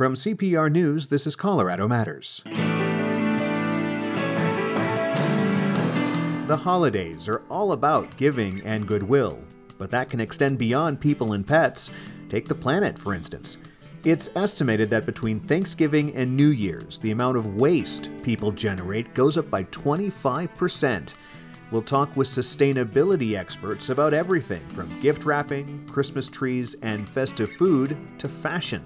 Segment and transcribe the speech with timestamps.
[0.00, 2.42] From CPR News, this is Colorado Matters.
[6.46, 9.38] The holidays are all about giving and goodwill,
[9.76, 11.90] but that can extend beyond people and pets.
[12.30, 13.58] Take the planet, for instance.
[14.02, 19.36] It's estimated that between Thanksgiving and New Year's, the amount of waste people generate goes
[19.36, 21.12] up by 25%.
[21.70, 27.98] We'll talk with sustainability experts about everything from gift wrapping, Christmas trees, and festive food
[28.16, 28.82] to fashion.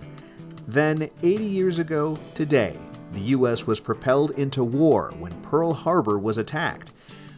[0.66, 2.76] Then, 80 years ago today,
[3.12, 3.66] the U.S.
[3.66, 6.90] was propelled into war when Pearl Harbor was attacked.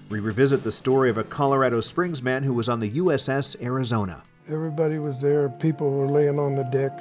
[0.09, 4.23] We revisit the story of a Colorado Springs man who was on the USS Arizona.
[4.49, 5.49] Everybody was there.
[5.49, 6.97] People were laying on the deck.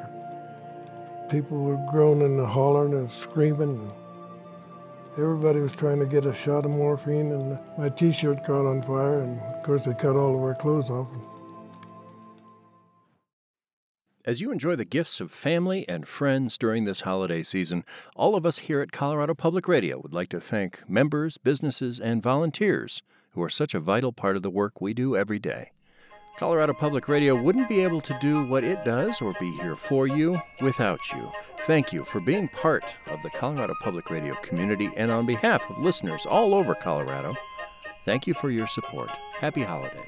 [1.30, 3.92] People were groaning and hollering and screaming.
[5.18, 8.82] Everybody was trying to get a shot of morphine, and my t shirt caught on
[8.82, 11.08] fire, and of course, they cut all of our clothes off.
[14.26, 18.44] As you enjoy the gifts of family and friends during this holiday season, all of
[18.44, 23.04] us here at Colorado Public Radio would like to thank members, businesses, and volunteers
[23.34, 25.74] who are such a vital part of the work we do every day.
[26.40, 30.08] Colorado Public Radio wouldn't be able to do what it does or be here for
[30.08, 31.32] you without you.
[31.60, 35.78] Thank you for being part of the Colorado Public Radio community, and on behalf of
[35.78, 37.36] listeners all over Colorado,
[38.06, 39.12] thank you for your support.
[39.40, 40.02] Happy holidays.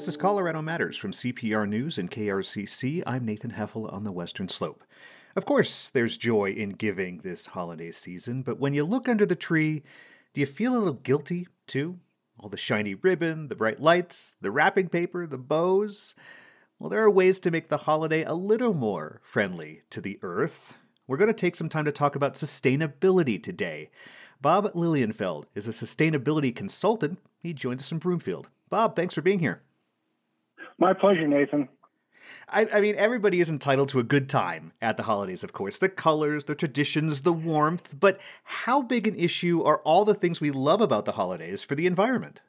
[0.00, 3.02] This is Colorado Matters from CPR News and KRCC.
[3.06, 4.82] I'm Nathan Heffel on the Western Slope.
[5.36, 9.36] Of course, there's joy in giving this holiday season, but when you look under the
[9.36, 9.82] tree,
[10.32, 11.98] do you feel a little guilty too?
[12.38, 16.14] All the shiny ribbon, the bright lights, the wrapping paper, the bows.
[16.78, 20.78] Well, there are ways to make the holiday a little more friendly to the earth.
[21.06, 23.90] We're going to take some time to talk about sustainability today.
[24.40, 27.18] Bob Lilienfeld is a sustainability consultant.
[27.38, 28.48] He joined us from Broomfield.
[28.70, 29.60] Bob, thanks for being here.
[30.80, 31.68] My pleasure, Nathan.
[32.48, 35.78] I, I, mean, everybody is entitled to a good time at the holidays, of course.
[35.78, 38.00] The colors, the traditions, the warmth.
[38.00, 41.74] But how big an issue are all the things we love about the holidays for
[41.74, 42.42] the environment?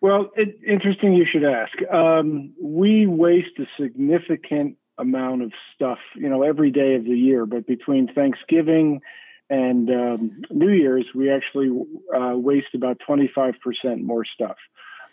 [0.00, 1.72] Well, it, interesting you should ask.
[1.92, 7.46] Um, we waste a significant amount of stuff, you know, every day of the year.
[7.46, 9.00] But between Thanksgiving
[9.48, 11.70] and um, New Year's, we actually
[12.14, 13.54] uh, waste about 25%
[14.02, 14.56] more stuff.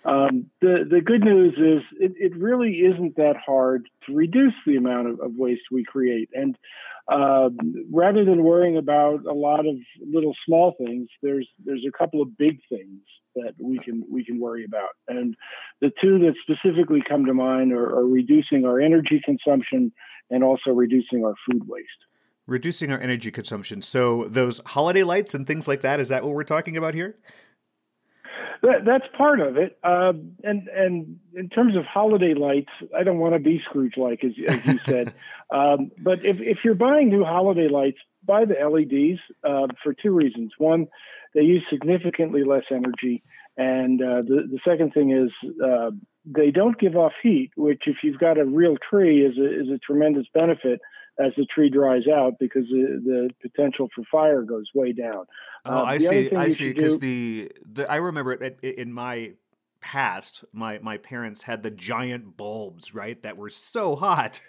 [0.05, 4.77] Um, the the good news is it, it really isn't that hard to reduce the
[4.77, 6.57] amount of, of waste we create, and
[7.09, 7.49] uh,
[7.91, 12.37] rather than worrying about a lot of little small things, there's there's a couple of
[12.37, 13.01] big things
[13.35, 15.35] that we can we can worry about, and
[15.81, 19.91] the two that specifically come to mind are, are reducing our energy consumption
[20.29, 21.87] and also reducing our food waste
[22.47, 23.79] reducing our energy consumption.
[23.79, 27.15] So those holiday lights and things like that, is that what we're talking about here?
[28.61, 29.77] That, that's part of it.
[29.83, 30.13] Uh,
[30.43, 34.31] and and in terms of holiday lights, I don't want to be Scrooge like as,
[34.47, 35.13] as you said.
[35.53, 40.11] um, but if if you're buying new holiday lights, buy the LEDs uh, for two
[40.11, 40.51] reasons.
[40.57, 40.87] One,
[41.33, 43.23] they use significantly less energy,
[43.57, 45.31] and uh, the the second thing is
[45.63, 45.91] uh,
[46.25, 49.69] they don't give off heat, which if you've got a real tree is a, is
[49.69, 50.79] a tremendous benefit
[51.19, 55.25] as the tree dries out because the, the potential for fire goes way down.
[55.65, 56.31] Oh, uh, I see.
[56.31, 56.73] I see.
[56.73, 59.33] Because the, the I remember it in my
[59.81, 64.41] past, my my parents had the giant bulbs, right, that were so hot.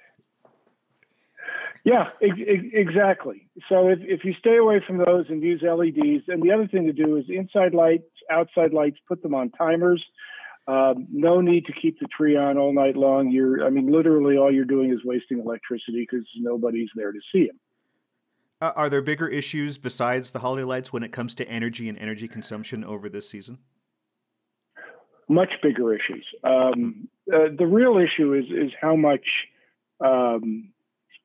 [1.82, 2.36] Yeah, ex-
[2.72, 3.48] exactly.
[3.69, 6.87] So if, if you stay away from those and use LEDs, and the other thing
[6.87, 10.04] to do is inside lights, outside lights, put them on timers.
[10.66, 13.31] Um, no need to keep the tree on all night long.
[13.31, 17.47] You're, I mean, literally all you're doing is wasting electricity because nobody's there to see
[17.47, 17.59] them.
[18.62, 21.99] Uh, are there bigger issues besides the holiday lights when it comes to energy and
[21.99, 23.59] energy consumption over this season?
[25.28, 26.26] Much bigger issues.
[26.44, 29.25] Um, uh, the real issue is is how much
[30.04, 30.72] um,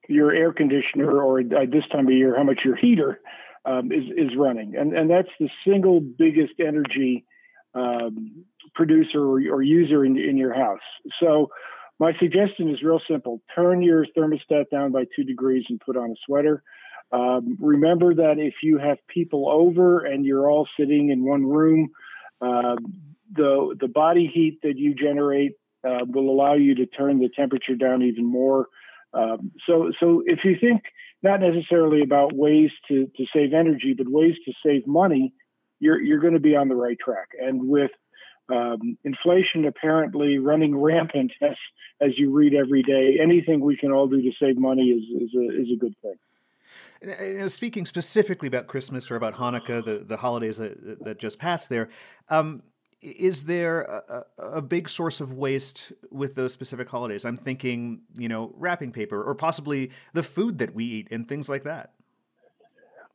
[0.07, 3.19] your air conditioner, or at this time of year, how much your heater
[3.65, 7.25] um, is is running, and and that's the single biggest energy
[7.73, 8.45] um,
[8.75, 10.85] producer or, or user in, in your house.
[11.19, 11.49] So
[11.99, 16.11] my suggestion is real simple: turn your thermostat down by two degrees and put on
[16.11, 16.63] a sweater.
[17.11, 21.89] Um, remember that if you have people over and you're all sitting in one room,
[22.41, 22.75] uh,
[23.33, 25.53] the the body heat that you generate
[25.87, 28.67] uh, will allow you to turn the temperature down even more.
[29.13, 30.81] Um, so so if you think
[31.23, 35.33] not necessarily about ways to, to save energy, but ways to save money,
[35.79, 37.29] you're you're going to be on the right track.
[37.39, 37.91] And with
[38.49, 41.55] um, inflation apparently running rampant as
[42.01, 45.33] as you read every day, anything we can all do to save money is is
[45.35, 46.15] a, is a good thing.
[47.01, 51.69] And, speaking specifically about Christmas or about Hanukkah, the, the holidays that, that just passed
[51.69, 51.89] there,
[52.29, 52.63] um,
[53.01, 57.25] is there a, a, big source of waste with those specific holidays?
[57.25, 61.47] I'm thinking, you know, wrapping paper or possibly the food that we eat and things
[61.47, 61.91] like that.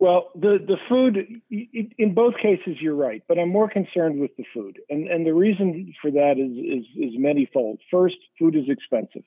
[0.01, 1.19] Well, the, the food,
[1.51, 4.79] in both cases, you're right, but I'm more concerned with the food.
[4.89, 7.81] And, and the reason for that is, is, is manyfold.
[7.91, 9.25] First, food is expensive.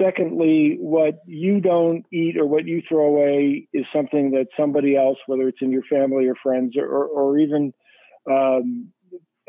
[0.00, 5.18] Secondly, what you don't eat or what you throw away is something that somebody else,
[5.26, 7.74] whether it's in your family or friends or, or, or even
[8.30, 8.92] um,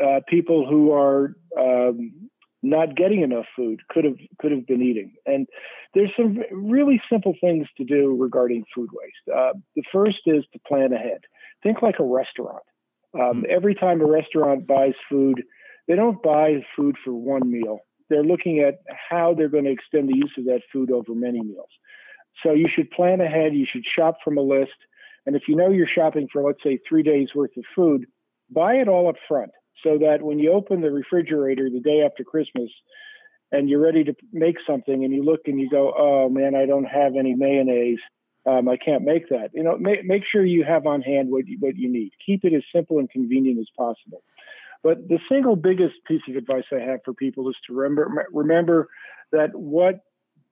[0.04, 2.30] uh, people who are um,
[2.66, 5.14] not getting enough food could have could have been eating.
[5.26, 5.48] And
[5.94, 9.38] there's some really simple things to do regarding food waste.
[9.38, 11.22] Uh, the first is to plan ahead.
[11.64, 12.64] Think like a restaurant.
[13.14, 13.44] Um, hmm.
[13.50, 15.44] every time a restaurant buys food,
[15.88, 17.80] they don't buy food for one meal.
[18.10, 18.80] They're looking at
[19.10, 21.70] how they're going to extend the use of that food over many meals.
[22.44, 23.56] So you should plan ahead.
[23.56, 24.76] You should shop from a list.
[25.26, 28.06] And if you know you're shopping for, let's say, three days worth of food,
[28.52, 29.52] buy it all up front
[29.84, 32.70] so that when you open the refrigerator the day after Christmas
[33.52, 36.66] and you're ready to make something and you look and you go, oh man, I
[36.66, 38.00] don't have any mayonnaise.
[38.46, 39.50] Um, I can't make that.
[39.54, 42.12] You know, make, make sure you have on hand what you, what you need.
[42.26, 44.24] Keep it as simple and convenient as possible.
[44.84, 48.88] But the single biggest piece of advice I have for people is to remember remember
[49.32, 50.02] that what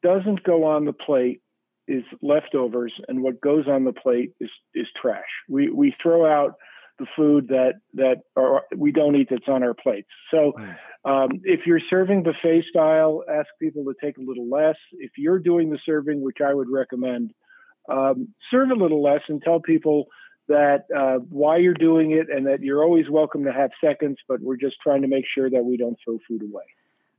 [0.01, 1.41] doesn't go on the plate
[1.87, 5.21] is leftovers, and what goes on the plate is is trash.
[5.47, 6.55] We we throw out
[6.99, 10.09] the food that that are, we don't eat that's on our plates.
[10.31, 10.53] So,
[11.05, 14.75] um, if you're serving buffet style, ask people to take a little less.
[14.93, 17.33] If you're doing the serving, which I would recommend,
[17.89, 20.05] um, serve a little less and tell people
[20.47, 24.41] that uh, why you're doing it and that you're always welcome to have seconds, but
[24.41, 26.63] we're just trying to make sure that we don't throw food away.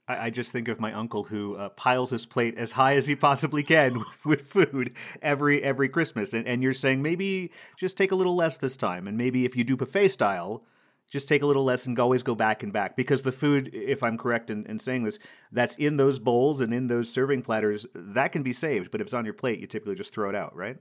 [0.08, 3.06] I, I just think of my uncle who uh, piles his plate as high as
[3.06, 4.92] he possibly can with, with food
[5.22, 9.06] every every Christmas, and, and you're saying maybe just take a little less this time,
[9.06, 10.64] and maybe if you do buffet style,
[11.10, 14.02] just take a little less and always go back and back because the food, if
[14.02, 15.18] I'm correct in, in saying this,
[15.52, 19.06] that's in those bowls and in those serving platters that can be saved, but if
[19.06, 20.76] it's on your plate, you typically just throw it out, right?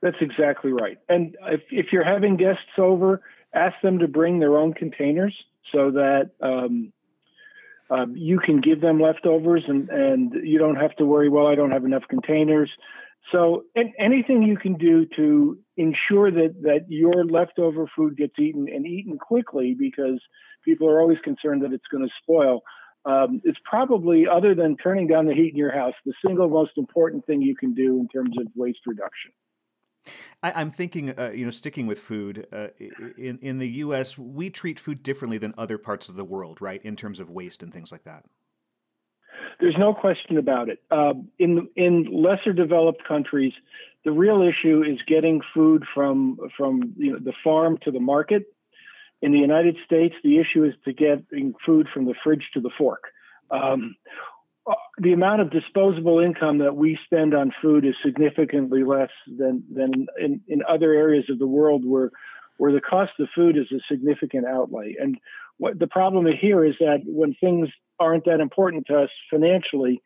[0.00, 0.98] That's exactly right.
[1.08, 3.20] And if, if you're having guests over,
[3.54, 5.34] ask them to bring their own containers
[5.72, 6.92] so that um,
[7.90, 11.54] um, you can give them leftovers and, and you don't have to worry, well, I
[11.54, 12.70] don't have enough containers.
[13.30, 13.64] So
[13.98, 19.16] anything you can do to ensure that, that your leftover food gets eaten and eaten
[19.18, 20.20] quickly because
[20.64, 22.62] people are always concerned that it's going to spoil.
[23.04, 26.72] Um, it's probably, other than turning down the heat in your house, the single most
[26.76, 29.32] important thing you can do in terms of waste reduction.
[30.42, 32.46] I, am thinking, uh, you know, sticking with food.
[32.52, 32.68] Uh,
[33.16, 36.80] in in the U.S., we treat food differently than other parts of the world, right?
[36.82, 38.24] In terms of waste and things like that.
[39.60, 40.82] There's no question about it.
[40.90, 43.52] Uh, in in lesser developed countries,
[44.04, 48.44] the real issue is getting food from from you know, the farm to the market.
[49.20, 52.70] In the United States, the issue is to getting food from the fridge to the
[52.76, 53.04] fork.
[53.52, 53.94] Um,
[54.98, 60.06] the amount of disposable income that we spend on food is significantly less than than
[60.20, 62.10] in, in other areas of the world where
[62.58, 64.94] where the cost of food is a significant outlay.
[65.00, 65.18] And
[65.58, 67.68] what the problem here is that when things
[67.98, 70.00] aren't that important to us financially,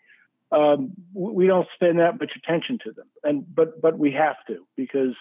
[0.53, 3.07] um, we don't spend that much attention to them.
[3.25, 5.15] And but but we have to because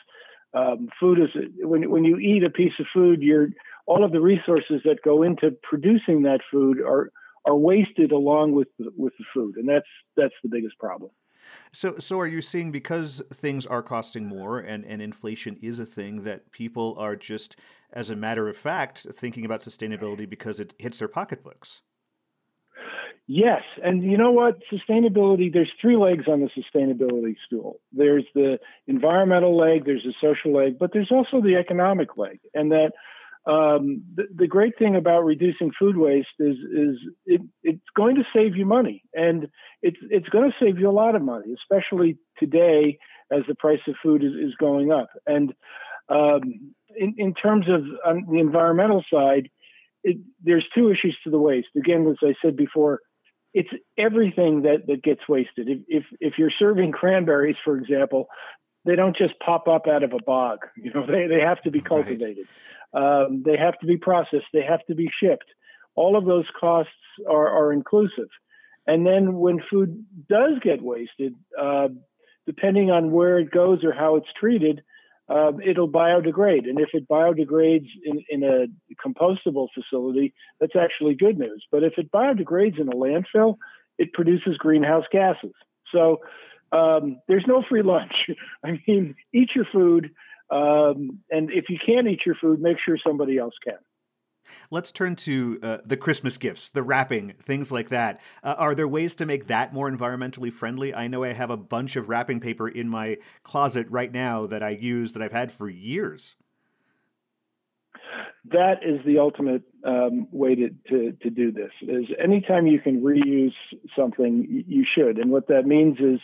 [0.53, 1.29] um, food is
[1.59, 3.49] when when you eat a piece of food, you're
[3.85, 7.11] all of the resources that go into producing that food are
[7.45, 9.87] are wasted along with the, with the food, and that's
[10.17, 11.11] that's the biggest problem.
[11.71, 15.85] So, so are you seeing because things are costing more and, and inflation is a
[15.85, 17.55] thing that people are just,
[17.93, 21.81] as a matter of fact, thinking about sustainability because it hits their pocketbooks?
[23.27, 24.59] Yes, and you know what?
[24.71, 25.51] Sustainability.
[25.51, 27.79] There's three legs on the sustainability stool.
[27.91, 32.71] There's the environmental leg, there's the social leg, but there's also the economic leg, and
[32.71, 32.91] that
[33.47, 36.97] um, the, the, great thing about reducing food waste is is
[37.27, 39.47] it, it's going to save you money, and
[39.83, 42.97] it's it's going to save you a lot of money, especially today
[43.31, 45.09] as the price of food is, is going up.
[45.27, 45.53] And
[46.09, 49.49] um, in, in terms of on the environmental side,
[50.03, 51.67] it, there's two issues to the waste.
[51.77, 53.01] Again, as I said before,
[53.53, 55.69] it's everything that, that gets wasted.
[55.69, 58.27] If, if if you're serving cranberries, for example,
[58.85, 60.59] they don't just pop up out of a bog.
[60.77, 62.47] You know, they, they have to be cultivated.
[62.93, 63.25] Right.
[63.25, 64.45] Um, they have to be processed.
[64.53, 65.49] They have to be shipped.
[65.95, 66.91] All of those costs
[67.27, 68.29] are, are inclusive.
[68.87, 71.87] And then when food does get wasted, uh,
[72.45, 74.83] depending on where it goes or how it's treated,
[75.27, 76.69] uh, it'll biodegrade.
[76.69, 78.67] And if it biodegrades in, in a
[79.03, 81.65] compostable facility, that's actually good news.
[81.71, 83.57] But if it biodegrades in a landfill,
[83.97, 85.53] it produces greenhouse gases.
[85.91, 86.19] So
[86.75, 88.13] um, there's no free lunch.
[88.63, 90.11] I mean, eat your food,
[90.49, 93.77] um, and if you can't eat your food, make sure somebody else can.
[94.69, 98.21] Let's turn to uh, the Christmas gifts, the wrapping, things like that.
[98.43, 100.93] Uh, are there ways to make that more environmentally friendly?
[100.93, 104.61] I know I have a bunch of wrapping paper in my closet right now that
[104.61, 106.35] I use that I've had for years.
[108.51, 111.71] That is the ultimate um, way to, to, to do this.
[111.81, 113.53] Is anytime you can reuse
[113.95, 115.17] something, you should.
[115.17, 116.19] And what that means is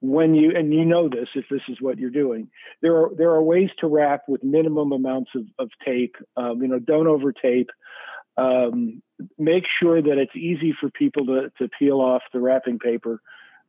[0.00, 2.48] when you and you know this if this is what you're doing
[2.82, 6.68] there are there are ways to wrap with minimum amounts of, of tape um, you
[6.68, 7.70] know don't over tape
[8.36, 9.02] um,
[9.38, 13.22] make sure that it's easy for people to, to peel off the wrapping paper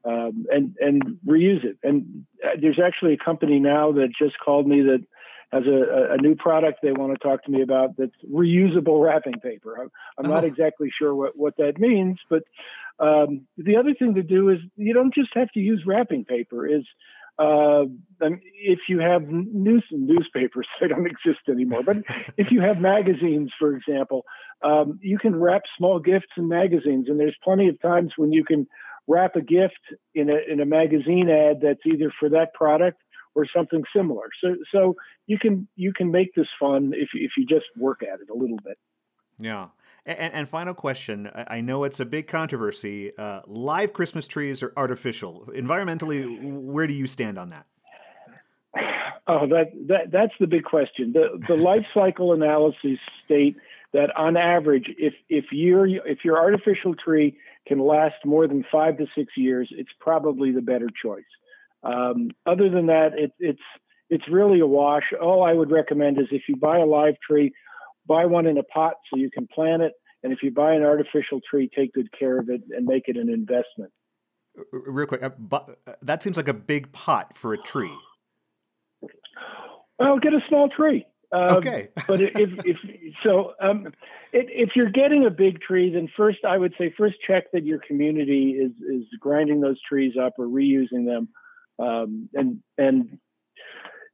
[0.04, 4.68] um, and and reuse it and uh, there's actually a company now that just called
[4.68, 5.06] me that
[5.52, 9.40] has a, a new product they want to talk to me about that's reusable wrapping
[9.40, 9.78] paper.
[9.80, 10.34] I'm, I'm oh.
[10.34, 12.44] not exactly sure what, what that means, but
[13.00, 16.68] um, the other thing to do is you don't just have to use wrapping paper.
[16.68, 16.84] Is
[17.40, 17.86] uh,
[18.20, 21.84] if you have news newspapers, they don't exist anymore.
[21.84, 21.98] But
[22.38, 24.26] if you have magazines, for example,
[24.64, 28.44] um, you can wrap small gifts in magazines, and there's plenty of times when you
[28.44, 28.68] can
[29.08, 29.80] wrap a gift
[30.14, 33.02] in a in a magazine ad that's either for that product
[33.38, 34.30] or something similar.
[34.44, 34.96] So so
[35.28, 38.36] you can you can make this fun if if you just work at it a
[38.36, 38.78] little bit.
[39.40, 39.68] Yeah.
[40.06, 43.12] And, and, final question I know it's a big controversy.
[43.18, 45.50] Uh, live Christmas trees are artificial.
[45.54, 47.66] Environmentally, where do you stand on that?
[49.28, 51.14] Oh, that, that that's the big question.
[51.14, 53.58] The the life cycle analyses state
[53.94, 58.98] that on average, if if your if your artificial tree can last more than five
[58.98, 61.26] to six years, it's probably the better choice.
[61.88, 63.62] Um, other than that, it, it's
[64.10, 65.04] it's really a wash.
[65.22, 67.54] All I would recommend is if you buy a live tree,
[68.06, 69.94] buy one in a pot so you can plant it.
[70.24, 73.18] And if you buy an artificial tree, take good care of it and make it
[73.18, 73.92] an investment.
[74.72, 77.94] Real quick, uh, uh, that seems like a big pot for a tree.
[80.00, 81.06] Well, get a small tree.
[81.32, 81.90] Um, okay.
[82.08, 82.78] but if, if
[83.24, 83.88] so, um,
[84.34, 87.66] it, if you're getting a big tree, then first I would say first check that
[87.66, 91.30] your community is is grinding those trees up or reusing them,
[91.80, 93.20] um, and and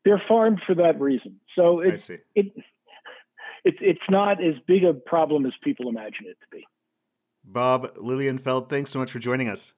[0.06, 1.40] they're farmed for that reason.
[1.56, 2.48] So it it
[3.64, 6.66] it's it's not as big a problem as people imagine it to be.
[7.46, 9.74] Bob Lilienfeld, thanks so much for joining us.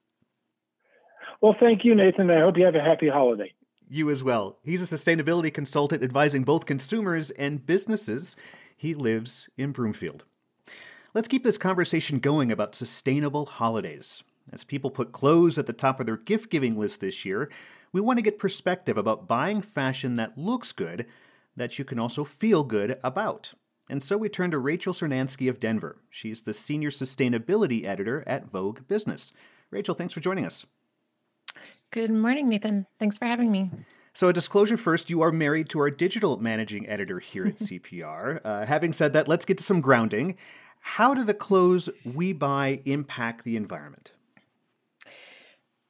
[1.40, 2.30] Well, thank you, Nathan.
[2.30, 3.52] I hope you have a happy holiday.
[3.88, 4.58] You as well.
[4.64, 8.36] He's a sustainability consultant advising both consumers and businesses.
[8.76, 10.24] He lives in Broomfield.
[11.14, 14.22] Let's keep this conversation going about sustainable holidays.
[14.52, 17.50] As people put clothes at the top of their gift giving list this year,
[17.92, 21.06] we want to get perspective about buying fashion that looks good,
[21.56, 23.54] that you can also feel good about.
[23.88, 25.96] And so we turn to Rachel Cernansky of Denver.
[26.10, 29.32] She's the senior sustainability editor at Vogue Business.
[29.70, 30.66] Rachel, thanks for joining us.
[31.90, 32.86] Good morning, Nathan.
[32.98, 33.70] Thanks for having me.
[34.12, 38.40] So, a disclosure first you are married to our digital managing editor here at CPR.
[38.44, 40.36] Uh, having said that, let's get to some grounding.
[40.80, 44.12] How do the clothes we buy impact the environment?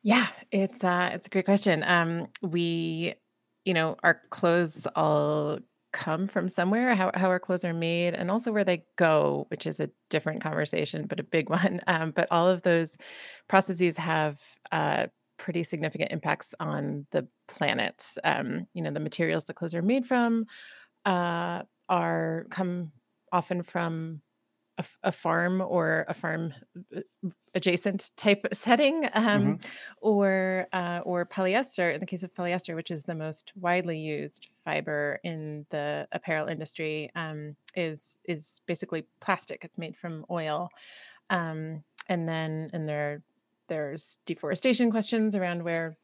[0.07, 1.83] Yeah, it's uh, it's a great question.
[1.85, 3.15] Um, we,
[3.65, 5.59] you know, our clothes all
[5.93, 9.67] come from somewhere, how, how our clothes are made, and also where they go, which
[9.67, 11.81] is a different conversation, but a big one.
[11.89, 12.97] Um, but all of those
[13.49, 14.39] processes have
[14.71, 15.09] uh,
[15.39, 18.15] pretty significant impacts on the planet.
[18.23, 20.47] Um, you know, the materials the clothes are made from
[21.05, 22.93] uh, are come
[23.33, 24.23] often from
[24.79, 26.55] a, a, farm or a farm
[26.97, 27.01] uh,
[27.57, 29.55] adjacent type setting, um, mm-hmm.
[30.01, 31.93] or uh, or polyester.
[31.93, 36.47] In the case of polyester, which is the most widely used fiber in the apparel
[36.47, 39.65] industry, um, is is basically plastic.
[39.65, 40.69] It's made from oil,
[41.31, 43.23] um, and then and there
[43.69, 45.97] there's deforestation questions around where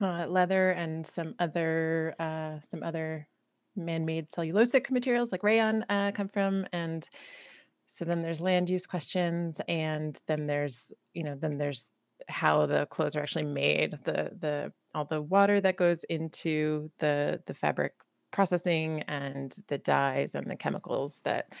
[0.00, 3.28] uh, leather and some other uh, some other
[3.76, 7.08] man-made cellulosic materials like rayon uh, come from and
[7.86, 11.92] so then there's land use questions and then there's you know then there's
[12.28, 17.40] how the clothes are actually made the the all the water that goes into the
[17.46, 17.92] the fabric
[18.30, 21.52] processing and the dyes and the chemicals that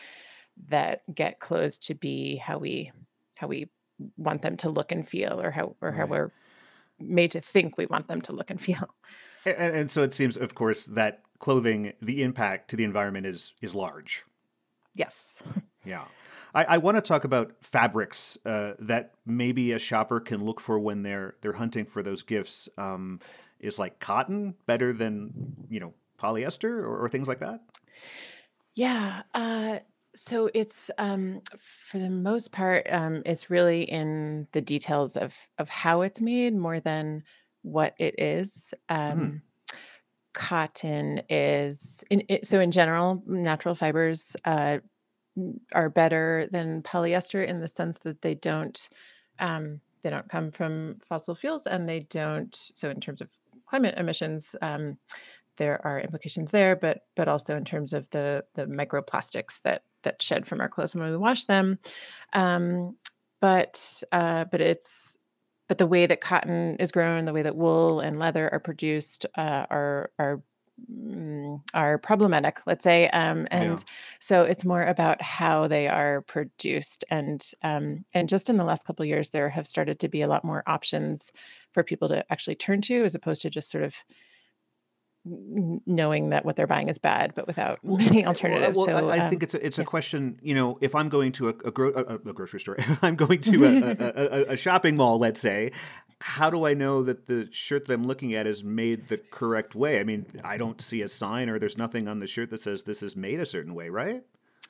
[0.68, 2.90] that get clothes to be how we
[3.36, 3.68] how we
[4.16, 5.98] want them to look and feel or how or right.
[5.98, 6.30] how we're
[6.98, 8.94] made to think we want them to look and feel.
[9.44, 13.52] And, and so it seems of course that clothing the impact to the environment is
[13.62, 14.24] is large.
[14.94, 15.42] Yes
[15.86, 16.04] Yeah.
[16.54, 20.78] I, I want to talk about fabrics uh, that maybe a shopper can look for
[20.78, 22.68] when they're they're hunting for those gifts.
[22.78, 23.20] Um,
[23.60, 25.30] is like cotton better than
[25.68, 27.60] you know polyester or, or things like that?
[28.74, 29.22] Yeah.
[29.34, 29.78] Uh,
[30.14, 35.68] so it's um, for the most part, um, it's really in the details of of
[35.68, 37.22] how it's made more than
[37.62, 38.72] what it is.
[38.88, 39.40] Um, mm.
[40.32, 44.78] Cotton is in, it, so in general, natural fibers uh,
[45.72, 48.88] are better than polyester in the sense that they don't
[49.38, 53.28] um, they don't come from fossil fuels and they don't so in terms of
[53.66, 54.96] climate emissions um,
[55.56, 60.22] there are implications there but but also in terms of the the microplastics that that
[60.22, 61.78] shed from our clothes when we wash them.
[62.32, 62.96] Um,
[63.40, 65.18] but uh, but it's
[65.68, 69.26] but the way that cotton is grown the way that wool and leather are produced
[69.36, 70.40] uh, are are
[71.74, 73.08] are problematic, let's say.
[73.08, 73.84] Um, and yeah.
[74.20, 77.04] so it's more about how they are produced.
[77.10, 80.28] And um, and just in the last couple years, there have started to be a
[80.28, 81.32] lot more options
[81.72, 83.94] for people to actually turn to, as opposed to just sort of
[85.86, 88.76] knowing that what they're buying is bad, but without many alternatives.
[88.76, 90.38] Well, so I, I um, think it's a, it's a question.
[90.40, 93.40] You know, if I'm going to a, a, gro- a, a grocery store, I'm going
[93.40, 93.64] to
[94.48, 95.72] a, a, shopping mall, let's say,
[96.20, 99.74] how do I know that the shirt that I'm looking at is made the correct
[99.74, 100.00] way?
[100.00, 102.82] I mean, I don't see a sign or there's nothing on the shirt that says
[102.82, 104.22] this is made a certain way, right?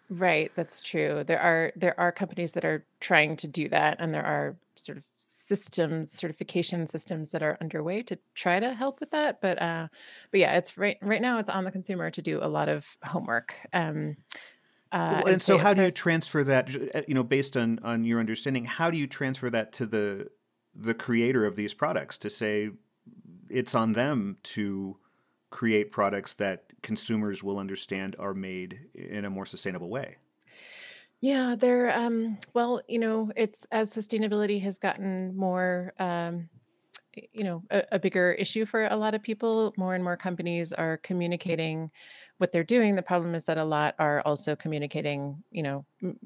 [0.08, 1.24] Right, that's true.
[1.24, 4.98] There are there are companies that are trying to do that and there are sort
[4.98, 9.86] of systems certification systems that are underway to try to help with that but uh
[10.32, 12.96] but yeah it's right right now it's on the consumer to do a lot of
[13.04, 14.16] homework um
[14.92, 18.18] uh, and so how do you transfer that uh, you know based on on your
[18.18, 20.28] understanding how do you transfer that to the
[20.78, 22.71] the creator of these products to say
[23.49, 24.99] it's on them to
[25.50, 30.16] create products that consumers will understand are made in a more sustainable way.
[31.21, 36.49] Yeah, they're um well, you know, it's as sustainability has gotten more um
[37.33, 40.73] you know, a, a bigger issue for a lot of people, more and more companies
[40.73, 41.90] are communicating
[42.38, 42.95] what they're doing.
[42.95, 46.18] The problem is that a lot are also communicating, you know, m-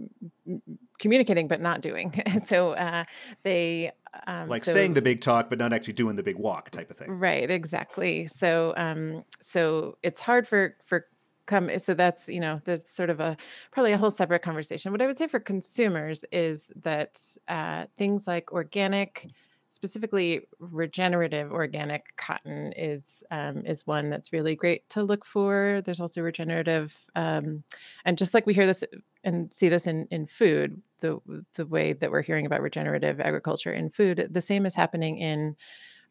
[0.46, 0.62] m-
[0.98, 2.20] communicating but not doing.
[2.44, 3.04] so uh,
[3.44, 3.92] they
[4.26, 6.90] um, like so, saying the big talk but not actually doing the big walk type
[6.90, 7.10] of thing.
[7.10, 8.26] Right, exactly.
[8.26, 11.06] So um, so it's hard for for
[11.46, 13.36] come so that's you know there's sort of a
[13.72, 18.28] probably a whole separate conversation what i would say for consumers is that uh, things
[18.28, 19.26] like organic
[19.70, 25.80] specifically regenerative organic cotton is um, is one that's really great to look for.
[25.84, 27.62] There's also regenerative, um,
[28.04, 28.84] and just like we hear this
[29.24, 31.20] and see this in in food, the
[31.54, 35.56] the way that we're hearing about regenerative agriculture in food, the same is happening in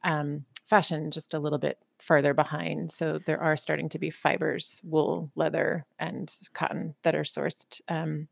[0.04, 2.92] um, fashion, just a little bit further behind.
[2.92, 7.82] So there are starting to be fibers, wool, leather, and cotton that are sourced.
[7.90, 8.28] Um,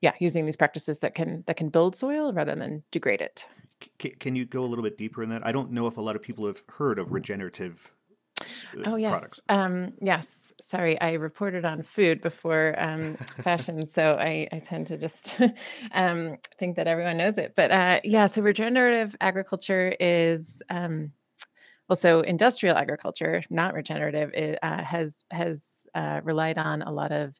[0.00, 3.44] yeah, using these practices that can that can build soil rather than degrade it.
[4.00, 5.46] C- can you go a little bit deeper in that?
[5.46, 7.90] I don't know if a lot of people have heard of regenerative
[8.40, 8.44] uh,
[8.86, 9.40] oh yes.
[9.48, 10.52] um, yes.
[10.60, 15.36] Sorry i reported on food before um, fashion so I, I tend to just
[15.92, 17.54] um, think that everyone knows it.
[17.56, 21.12] But uh, yeah so regenerative agriculture is um,
[21.88, 27.34] well industrial agriculture not regenerative it, uh, has has uh, relied on a lot of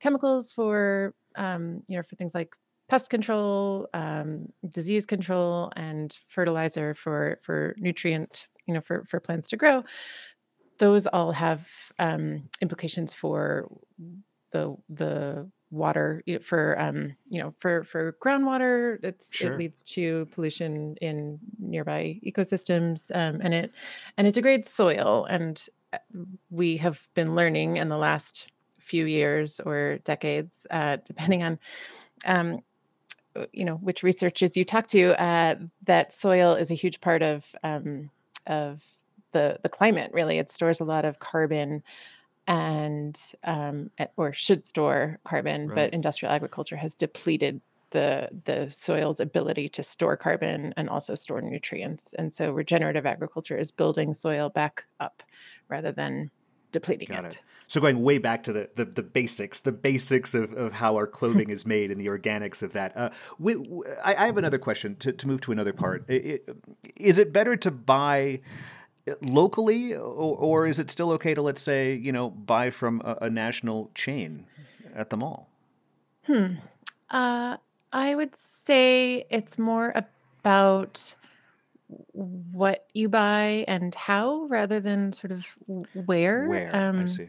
[0.00, 2.54] chemicals for um, you know for things like
[2.88, 9.48] pest control, um, disease control, and fertilizer for for nutrient, you know, for for plants
[9.48, 9.84] to grow.
[10.78, 11.68] Those all have
[11.98, 13.68] um, implications for
[14.50, 18.98] the the water for um, you know for for groundwater.
[19.02, 19.54] It's sure.
[19.54, 23.72] it leads to pollution in nearby ecosystems, um, and it
[24.16, 25.26] and it degrades soil.
[25.28, 25.98] And uh,
[26.50, 31.58] we have been learning in the last few years or decades, uh, depending on
[32.24, 32.60] um,
[33.52, 37.44] you know which researchers you talk to uh, that soil is a huge part of
[37.62, 38.10] um,
[38.46, 38.82] of
[39.32, 41.82] the the climate really it stores a lot of carbon
[42.46, 45.74] and um, or should store carbon right.
[45.74, 51.40] but industrial agriculture has depleted the the soil's ability to store carbon and also store
[51.40, 55.22] nutrients and so regenerative agriculture is building soil back up
[55.68, 56.30] rather than
[56.72, 57.34] depleting Got it.
[57.34, 57.40] it.
[57.68, 61.06] So going way back to the, the, the, basics, the basics of, of how our
[61.06, 62.96] clothing is made and the organics of that.
[62.96, 63.56] Uh, we,
[64.04, 66.08] I, I, have another question to, to move to another part.
[66.08, 66.48] It,
[66.94, 68.40] is it better to buy
[69.20, 73.18] locally or, or, is it still okay to, let's say, you know, buy from a,
[73.22, 74.46] a national chain
[74.94, 75.48] at the mall?
[76.24, 76.54] Hmm.
[77.10, 77.56] Uh,
[77.92, 81.14] I would say it's more about
[82.12, 85.46] what you buy and how rather than sort of
[86.06, 86.48] where.
[86.48, 87.28] Where I um, see.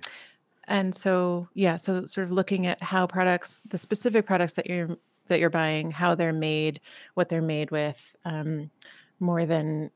[0.68, 4.98] and so, yeah, so sort of looking at how products, the specific products that you're
[5.28, 6.80] that you're buying, how they're made,
[7.14, 8.72] what they're made with, um,
[9.20, 9.92] more than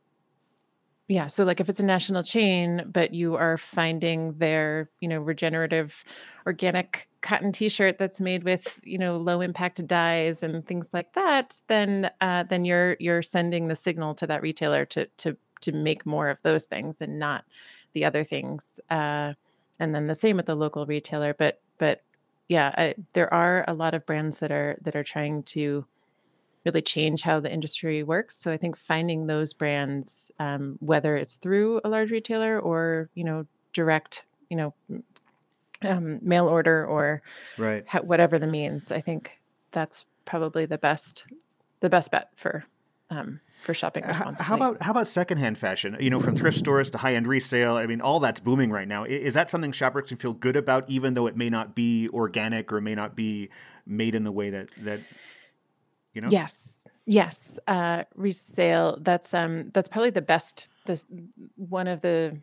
[1.12, 1.28] yeah.
[1.28, 6.06] So like if it's a national chain, but you are finding their, you know, regenerative
[6.45, 11.60] organic cotton t-shirt that's made with, you know, low impact dyes and things like that,
[11.67, 16.06] then uh, then you're you're sending the signal to that retailer to to to make
[16.06, 17.43] more of those things and not
[17.91, 18.80] the other things.
[18.89, 19.34] Uh,
[19.80, 22.04] and then the same with the local retailer, but but
[22.47, 25.86] yeah, I, there are a lot of brands that are that are trying to
[26.65, 28.38] really change how the industry works.
[28.38, 33.24] So I think finding those brands, um, whether it's through a large retailer or you
[33.24, 34.74] know direct, you know,
[35.84, 37.21] um, mail order or
[37.58, 39.39] right ha- whatever the means, I think
[39.71, 41.26] that's probably the best
[41.80, 42.65] the best bet for
[43.10, 44.45] um, for shopping responsibly.
[44.45, 45.97] How about how about secondhand fashion?
[46.00, 47.76] You know, from thrift stores to high end resale.
[47.76, 49.04] I mean, all that's booming right now.
[49.04, 52.71] Is that something shoppers can feel good about, even though it may not be organic
[52.71, 53.50] or may not be
[53.86, 55.00] made in the way that that
[56.13, 56.30] you know?
[56.30, 57.60] Yes, yes.
[57.67, 58.97] Uh, resale.
[59.02, 59.71] That's um.
[59.74, 60.67] That's probably the best.
[60.86, 61.06] This
[61.56, 62.38] one of the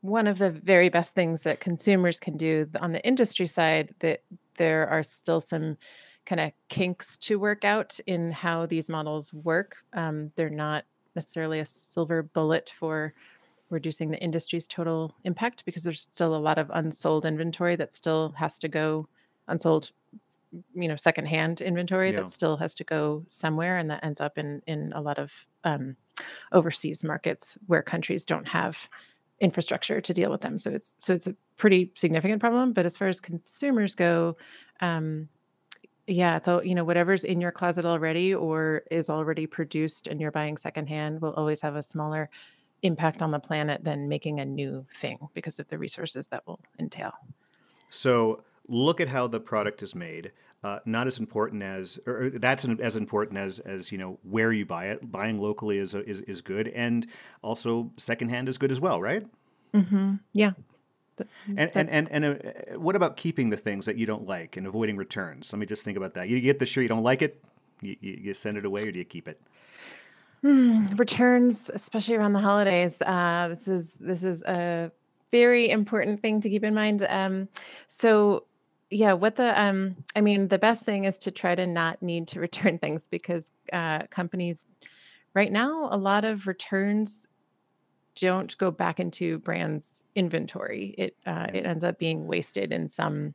[0.00, 3.94] one of the very best things that consumers can do on the industry side.
[4.00, 4.22] That
[4.56, 5.76] there are still some
[6.24, 9.76] kind of kinks to work out in how these models work.
[9.92, 13.12] Um, they're not necessarily a silver bullet for
[13.70, 18.34] reducing the industry's total impact because there's still a lot of unsold inventory that still
[18.36, 19.08] has to go
[19.48, 19.90] unsold
[20.74, 22.20] you know secondhand inventory Yeah.
[22.22, 25.32] that still has to go somewhere and that ends up in in a lot of
[25.64, 25.96] um,
[26.52, 28.88] overseas markets where countries don't have
[29.40, 32.96] infrastructure to deal with them so it's so it's a pretty significant problem but as
[32.96, 34.36] far as consumers go
[34.80, 35.28] um,
[36.06, 40.30] yeah so you know whatever's in your closet already or is already produced and you're
[40.30, 42.28] buying secondhand will always have a smaller
[42.82, 46.60] impact on the planet than making a new thing because of the resources that will
[46.78, 47.12] entail
[47.90, 50.32] So look at how the product is made.
[50.64, 54.52] Uh, not as important as, or that's an, as important as as you know where
[54.52, 55.10] you buy it.
[55.10, 57.06] Buying locally is is is good, and
[57.42, 59.26] also secondhand is good as well, right?
[59.74, 60.14] mm-hmm.
[60.32, 60.52] yeah
[61.48, 64.56] And that- and and, and uh, what about keeping the things that you don't like
[64.56, 65.52] and avoiding returns?
[65.52, 66.28] Let me just think about that.
[66.28, 67.42] You get the shirt, you don't like it,
[67.80, 69.40] you, you, you send it away, or do you keep it?
[70.42, 73.00] Hmm, returns, especially around the holidays.
[73.00, 74.90] Uh, this is this is a
[75.30, 77.06] very important thing to keep in mind.
[77.08, 77.48] Um,
[77.86, 78.44] so,
[78.92, 82.28] yeah, what the um, I mean, the best thing is to try to not need
[82.28, 84.66] to return things because uh, companies
[85.34, 87.26] right now a lot of returns
[88.16, 90.94] don't go back into brands inventory.
[90.98, 93.34] It uh, it ends up being wasted in some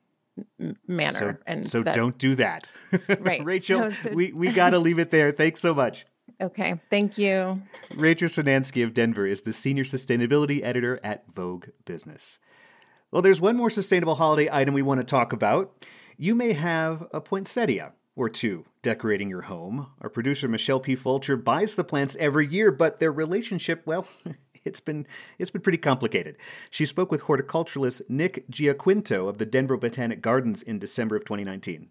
[0.88, 2.68] manner, So, and so that- don't do that.
[3.20, 3.44] Right.
[3.44, 5.32] Rachel, So- so- we, we got to leave it there.
[5.32, 6.06] Thanks so much.
[6.40, 7.60] Okay, thank you.
[7.96, 12.38] Rachel Cernansky of Denver is the senior sustainability editor at Vogue Business.
[13.12, 15.86] Well, there's one more sustainable holiday item we want to talk about.
[16.18, 19.88] You may have a poinsettia or two decorating your home.
[20.02, 20.96] Our producer Michelle P.
[20.96, 24.08] Fulcher buys the plants every year, but their relationship, well,
[24.66, 25.08] it's been
[25.40, 26.36] it's been pretty complicated.
[26.70, 31.88] She spoke with horticulturalist Nick Giaquinto of the Denver Botanic Gardens in December of 2019.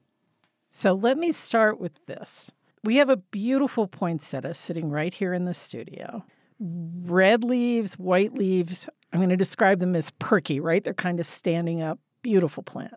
[0.70, 2.50] So let me start with this.
[2.84, 6.24] We have a beautiful poinsettia sitting right here in the studio.
[6.58, 8.88] Red leaves, white leaves.
[9.12, 10.82] I'm going to describe them as perky, right?
[10.82, 11.98] They're kind of standing up.
[12.22, 12.94] Beautiful plant.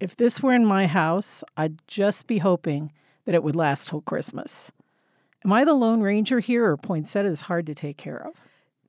[0.00, 2.92] If this were in my house, I'd just be hoping
[3.24, 4.72] that it would last till Christmas.
[5.44, 8.34] Am I the Lone Ranger here, or poinsettia is hard to take care of?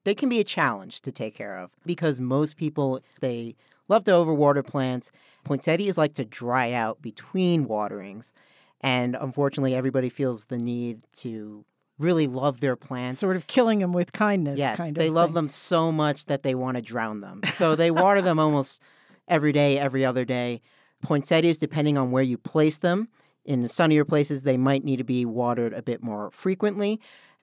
[0.03, 3.55] they can be a challenge to take care of because most people they
[3.87, 5.11] love to overwater plants.
[5.43, 8.33] Poinsettias like to dry out between waterings,
[8.81, 11.65] and unfortunately, everybody feels the need to
[12.01, 13.19] really love their plants.
[13.19, 15.01] Sort of killing them with kindness, yes, kind of.
[15.01, 15.35] they love thing.
[15.35, 17.41] them so much that they want to drown them.
[17.51, 18.81] So they water them almost
[19.27, 20.61] every day, every other day.
[21.01, 23.07] Poinsettias, depending on where you place them,
[23.45, 26.99] in sunnier places, they might need to be watered a bit more frequently.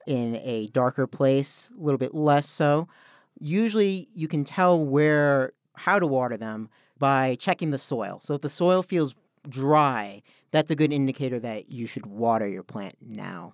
[0.07, 2.87] In a darker place, a little bit less so.
[3.39, 8.19] Usually, you can tell where how to water them by checking the soil.
[8.21, 9.13] So if the soil feels
[9.47, 13.53] dry, that's a good indicator that you should water your plant now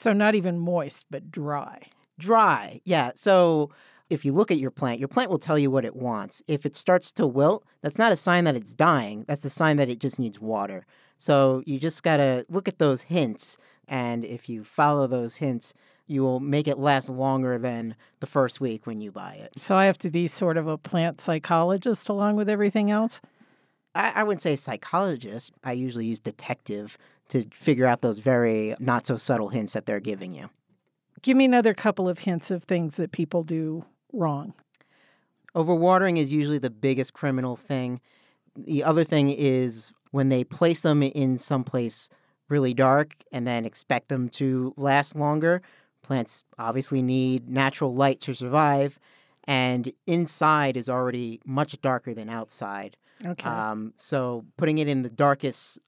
[0.00, 1.88] So not even moist, but dry.
[2.18, 2.80] dry.
[2.84, 3.10] Yeah.
[3.16, 3.70] So
[4.08, 6.42] if you look at your plant, your plant will tell you what it wants.
[6.48, 9.26] If it starts to wilt, that's not a sign that it's dying.
[9.28, 10.86] That's a sign that it just needs water.
[11.18, 13.58] So you just got to look at those hints.
[13.88, 15.74] And if you follow those hints,
[16.06, 19.58] you will make it last longer than the first week when you buy it.
[19.58, 23.20] So I have to be sort of a plant psychologist along with everything else.
[23.94, 25.52] I, I wouldn't say psychologist.
[25.62, 26.96] I usually use detective
[27.30, 30.50] to figure out those very not so subtle hints that they're giving you.
[31.22, 34.54] Give me another couple of hints of things that people do wrong.
[35.54, 38.00] Overwatering is usually the biggest criminal thing.
[38.56, 42.08] The other thing is when they place them in someplace
[42.48, 45.62] really dark and then expect them to last longer.
[46.02, 48.98] Plants obviously need natural light to survive,
[49.44, 52.96] and inside is already much darker than outside.
[53.24, 53.48] Okay.
[53.48, 55.78] Um, so putting it in the darkest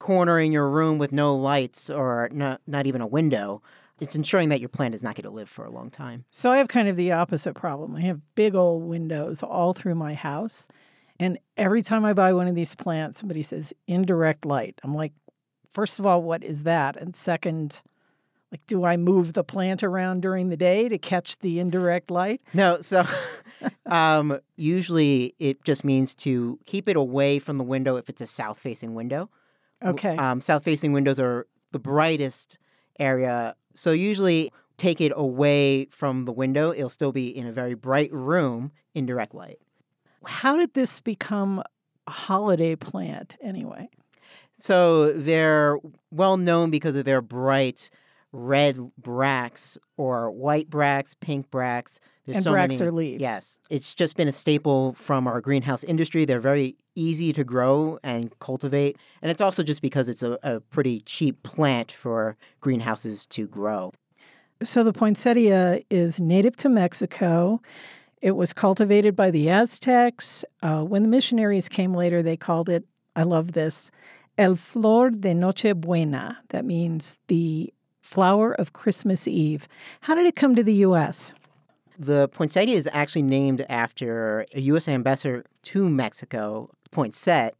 [0.00, 3.62] corner in your room with no lights or not, not even a window,
[4.00, 6.24] it's ensuring that your plant is not going to live for a long time.
[6.30, 7.94] so I have kind of the opposite problem.
[7.94, 10.66] I have big old windows all through my house.
[11.20, 14.80] And every time I buy one of these plants, somebody says indirect light.
[14.82, 15.12] I'm like,
[15.68, 16.96] first of all, what is that?
[16.96, 17.82] And second,
[18.50, 22.40] like, do I move the plant around during the day to catch the indirect light?
[22.54, 23.04] No, so
[23.86, 28.26] um, usually it just means to keep it away from the window if it's a
[28.26, 29.28] south facing window.
[29.84, 30.16] Okay.
[30.16, 32.58] Um, south facing windows are the brightest
[32.98, 33.54] area.
[33.74, 36.72] So usually take it away from the window.
[36.72, 39.58] It'll still be in a very bright room in direct light.
[40.24, 41.62] How did this become
[42.06, 43.88] a holiday plant anyway?
[44.52, 45.78] So they're
[46.10, 47.90] well known because of their bright
[48.32, 52.00] red bracts or white bracts, pink bracts.
[52.24, 53.20] There's and so bracts many, are leaves.
[53.20, 56.24] Yes, it's just been a staple from our greenhouse industry.
[56.24, 60.60] They're very easy to grow and cultivate, and it's also just because it's a, a
[60.60, 63.92] pretty cheap plant for greenhouses to grow.
[64.62, 67.62] So the poinsettia is native to Mexico.
[68.20, 70.44] It was cultivated by the Aztecs.
[70.62, 72.84] Uh, when the missionaries came later, they called it,
[73.16, 73.90] I love this,
[74.36, 76.36] El Flor de Nochebuena.
[76.50, 77.72] That means the
[78.14, 79.68] flower of Christmas Eve.
[80.00, 81.32] How did it come to the U.S.?
[81.98, 84.88] The poinsettia is actually named after a U.S.
[84.88, 87.52] ambassador to Mexico, Poinsett.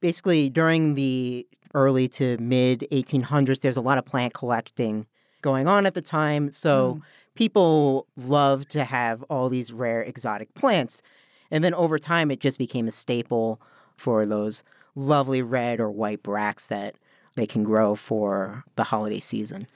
[0.00, 5.06] Basically, during the early to mid 1800s, there's a lot of plant collecting
[5.42, 6.50] going on at the time.
[6.50, 7.02] So Mm.
[7.34, 11.02] people love to have all these rare exotic plants.
[11.50, 13.60] And then over time, it just became a staple
[13.96, 14.62] for those
[14.94, 16.94] lovely red or white bracts that
[17.34, 19.66] they can grow for the holiday season.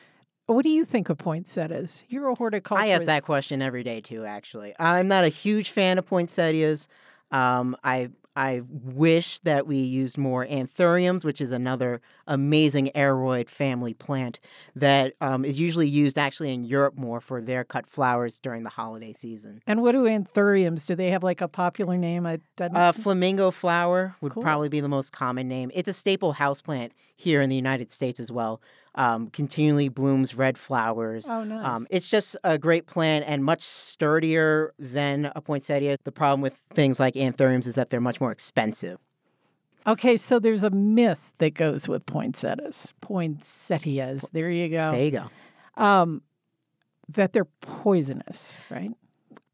[0.46, 2.04] What do you think of poinsettias?
[2.08, 2.90] You're a horticulturist.
[2.90, 4.24] I ask that question every day too.
[4.24, 6.88] Actually, I'm not a huge fan of poinsettias.
[7.30, 13.92] Um, I I wish that we used more anthuriums, which is another amazing aroid family
[13.92, 14.40] plant
[14.74, 18.70] that um, is usually used actually in Europe more for their cut flowers during the
[18.70, 19.60] holiday season.
[19.66, 20.86] And what do anthuriums?
[20.86, 22.26] Do they have like a popular name?
[22.26, 24.42] I Uh, flamingo flower would Cool.
[24.42, 25.70] probably be the most common name.
[25.74, 28.62] It's a staple houseplant here in the United States as well.
[28.94, 31.26] Um, continually blooms red flowers.
[31.30, 31.66] oh, nice.
[31.66, 35.96] Um, it's just a great plant and much sturdier than a poinsettia.
[36.04, 38.98] The problem with things like anthuriums is that they're much more expensive.
[39.86, 42.92] okay, so there's a myth that goes with poinsettias.
[43.00, 44.28] Poinsettias.
[44.32, 44.92] There you go.
[44.92, 45.82] There you go.
[45.82, 46.20] um,
[47.08, 48.90] that they're poisonous, right?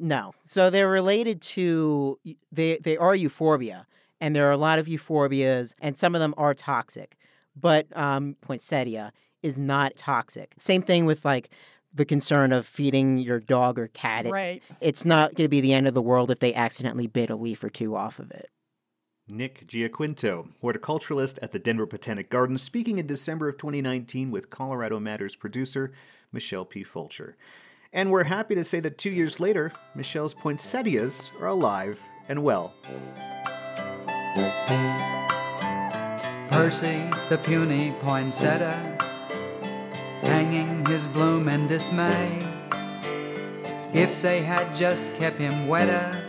[0.01, 2.19] No, so they're related to
[2.53, 3.87] they they are euphorbia,
[4.21, 7.17] and there are a lot of euphorbias, and some of them are toxic.
[7.61, 10.55] But um, poinsettia is not toxic.
[10.59, 11.51] Same thing with like
[11.95, 14.27] the concern of feeding your dog or cat.
[14.27, 14.63] It- Right.
[14.81, 17.37] It's not going to be the end of the world if they accidentally bit a
[17.37, 18.51] leaf or two off of it.
[19.31, 24.99] Nick Giaquinto, horticulturalist at the Denver Botanic Gardens, speaking in December of 2019 with Colorado
[24.99, 25.93] Matters producer
[26.33, 26.83] Michelle P.
[26.83, 27.37] Fulcher.
[27.93, 32.75] And we're happy to say that two years later, Michelle's poinsettias are alive and well.
[36.51, 38.97] Percy, the puny poinsettia,
[40.23, 42.43] hanging his bloom in dismay.
[43.93, 46.23] If they had just kept him wetter,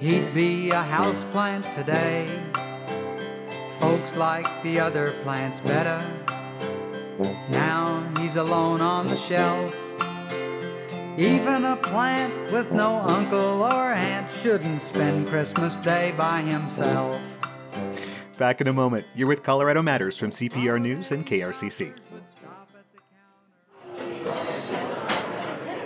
[0.00, 2.28] he'd be a houseplant today.
[3.78, 6.04] Folks like the other plants better.
[7.50, 9.74] Now he's alone on the shelf.
[11.18, 17.20] Even a plant with no uncle or aunt shouldn't spend Christmas Day by himself.
[18.38, 21.92] Back in a moment, you're with Colorado Matters from CPR News and KRCC.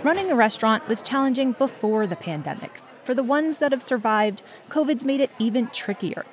[0.04, 2.82] Running a restaurant was challenging before the pandemic.
[3.04, 6.26] For the ones that have survived, COVID's made it even trickier.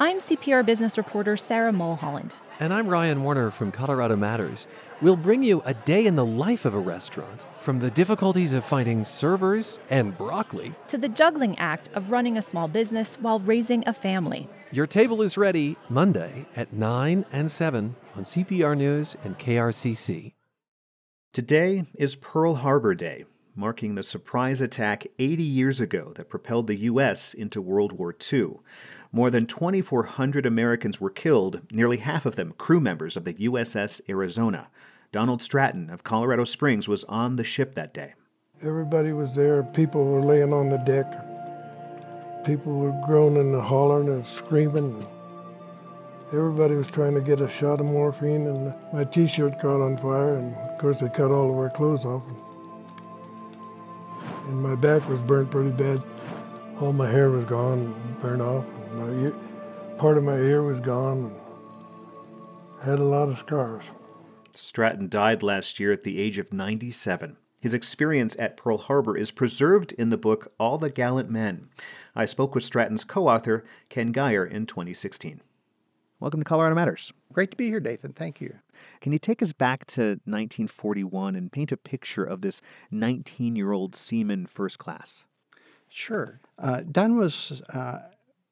[0.00, 2.34] I'm CPR business reporter Sarah Mulholland.
[2.58, 4.66] And I'm Ryan Warner from Colorado Matters.
[5.02, 8.64] We'll bring you a day in the life of a restaurant, from the difficulties of
[8.64, 10.74] finding servers and broccoli.
[10.88, 14.48] To the juggling act of running a small business while raising a family.
[14.72, 20.32] Your table is ready Monday at 9 and 7 on CPR News and KRCC.
[21.32, 26.80] Today is Pearl Harbor Day, marking the surprise attack 80 years ago that propelled the
[26.80, 27.34] U.S.
[27.34, 28.54] into World War II.
[29.12, 34.00] More than 2,400 Americans were killed, nearly half of them crew members of the USS
[34.08, 34.70] Arizona.
[35.12, 38.14] Donald Stratton of Colorado Springs was on the ship that day.
[38.60, 39.62] Everybody was there.
[39.62, 41.12] People were laying on the deck.
[42.44, 45.06] People were groaning and hollering and screaming.
[46.32, 50.36] Everybody was trying to get a shot of morphine, and my T-shirt caught on fire.
[50.36, 52.22] And of course, they cut all of our clothes off.
[54.46, 56.04] And my back was burnt pretty bad.
[56.80, 58.64] All my hair was gone, burned off.
[58.94, 59.34] My ear,
[59.98, 61.34] part of my ear was gone.
[62.80, 63.90] Had a lot of scars.
[64.52, 67.38] Stratton died last year at the age of 97.
[67.58, 71.68] His experience at Pearl Harbor is preserved in the book All the Gallant Men.
[72.14, 75.40] I spoke with Stratton's co author, Ken Gire, in 2016.
[76.20, 77.14] Welcome to Colorado Matters.
[77.32, 78.12] Great to be here, Nathan.
[78.12, 78.58] Thank you.
[79.00, 83.72] Can you take us back to 1941 and paint a picture of this 19 year
[83.72, 85.24] old seaman first class?
[85.88, 86.38] Sure.
[86.58, 88.00] Uh, Don was uh,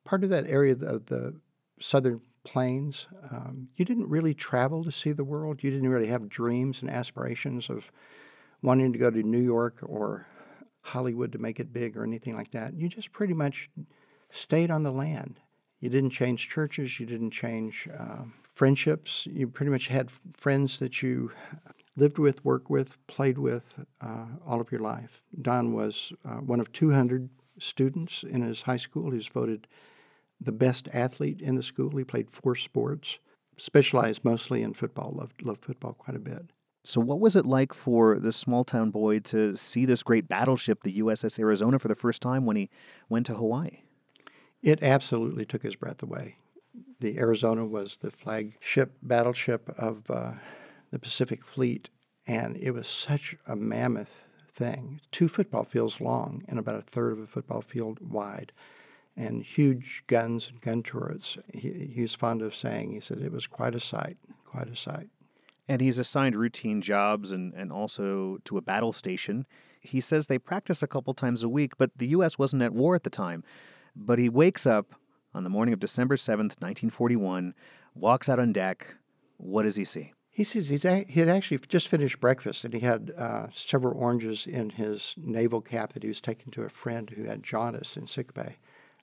[0.06, 1.38] part of that area of the
[1.78, 3.06] southern plains.
[3.30, 5.62] Um, you didn't really travel to see the world.
[5.62, 7.92] You didn't really have dreams and aspirations of
[8.62, 10.26] wanting to go to New York or
[10.80, 12.72] Hollywood to make it big or anything like that.
[12.72, 13.68] You just pretty much
[14.30, 15.38] stayed on the land.
[15.80, 16.98] You didn't change churches.
[16.98, 19.26] You didn't change uh, friendships.
[19.30, 21.30] You pretty much had friends that you
[21.96, 23.64] lived with, worked with, played with
[24.00, 25.22] uh, all of your life.
[25.40, 29.10] Don was uh, one of 200 students in his high school.
[29.10, 29.66] He was voted
[30.40, 31.90] the best athlete in the school.
[31.96, 33.18] He played four sports,
[33.56, 36.50] specialized mostly in football, loved, loved football quite a bit.
[36.84, 40.84] So, what was it like for this small town boy to see this great battleship,
[40.84, 42.70] the USS Arizona, for the first time when he
[43.08, 43.82] went to Hawaii?
[44.62, 46.36] It absolutely took his breath away.
[47.00, 50.32] The Arizona was the flagship battleship of uh,
[50.90, 51.90] the Pacific Fleet,
[52.26, 55.00] and it was such a mammoth thing.
[55.12, 58.52] Two football fields long and about a third of a football field wide,
[59.16, 61.38] and huge guns and gun turrets.
[61.54, 64.76] He, he was fond of saying, he said, it was quite a sight, quite a
[64.76, 65.08] sight.
[65.68, 69.46] And he's assigned routine jobs and, and also to a battle station.
[69.80, 72.38] He says they practice a couple times a week, but the U.S.
[72.38, 73.44] wasn't at war at the time.
[74.00, 74.94] But he wakes up
[75.34, 77.54] on the morning of December 7th, 1941,
[77.94, 78.94] walks out on deck.
[79.36, 80.12] What does he see?
[80.30, 83.98] He says he's a, he had actually just finished breakfast and he had uh, several
[83.98, 87.96] oranges in his naval cap that he was taking to a friend who had jaundice
[87.96, 88.58] in sick bay.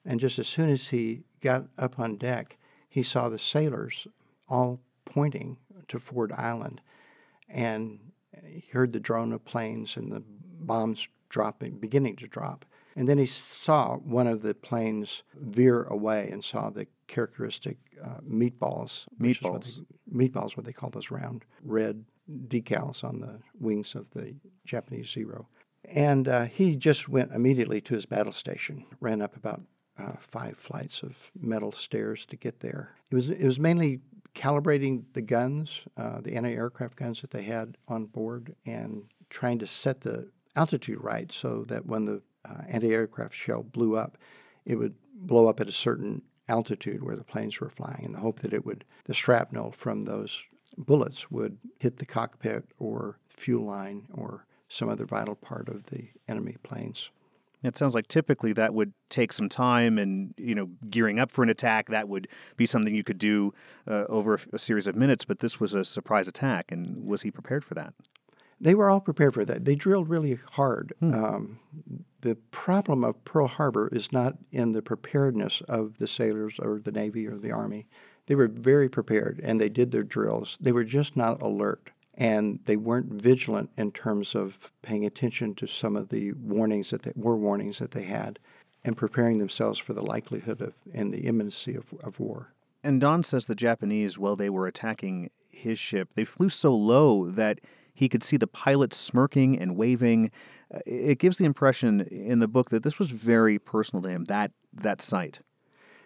[0.06, 4.08] And just as soon as he got up on deck, he saw the sailors
[4.48, 5.58] all pointing
[5.90, 6.80] to Ford Island.
[7.50, 8.00] And
[8.46, 12.64] he heard the drone of planes and the bombs dropping, beginning to drop.
[12.96, 18.20] And then he saw one of the planes veer away and saw the characteristic uh,
[18.28, 19.06] meatballs.
[19.20, 19.52] Meatballs.
[19.52, 22.06] What they, meatballs, what they call those round red
[22.48, 25.48] decals on the wings of the Japanese Zero.
[25.84, 29.62] And uh, he just went immediately to his battle station, ran up about
[29.98, 32.96] uh, five flights of metal stairs to get there.
[33.12, 34.02] It was, it was mainly
[34.34, 39.60] calibrating the guns, uh, the anti aircraft guns that they had on board, and trying
[39.60, 44.18] to set the altitude right so that when the uh, anti-aircraft shell blew up,
[44.66, 48.20] it would blow up at a certain altitude where the planes were flying, in the
[48.20, 50.44] hope that it would the shrapnel from those
[50.78, 56.10] bullets would hit the cockpit or fuel line or some other vital part of the
[56.28, 57.10] enemy planes.
[57.64, 61.44] It sounds like typically that would take some time, and you know, gearing up for
[61.44, 62.28] an attack that would
[62.58, 63.54] be something you could do
[63.88, 65.26] uh, over a series of minutes.
[65.26, 67.94] But this was a surprise attack, and was he prepared for that?
[68.60, 69.66] They were all prepared for that.
[69.66, 70.94] They drilled really hard.
[71.00, 71.14] Hmm.
[71.14, 71.60] Um,
[72.22, 76.92] the problem of Pearl Harbor is not in the preparedness of the sailors or the
[76.92, 77.86] Navy or the Army.
[78.26, 80.58] They were very prepared and they did their drills.
[80.60, 85.68] They were just not alert and they weren't vigilant in terms of paying attention to
[85.68, 88.40] some of the warnings that they, were warnings that they had
[88.84, 92.54] and preparing themselves for the likelihood of and the imminency of, of war.
[92.84, 97.26] And Don says the Japanese, while they were attacking his ship, they flew so low
[97.26, 97.60] that
[97.96, 100.30] he could see the pilot smirking and waving.
[100.72, 104.26] Uh, it gives the impression in the book that this was very personal to him,
[104.26, 105.40] that, that sight.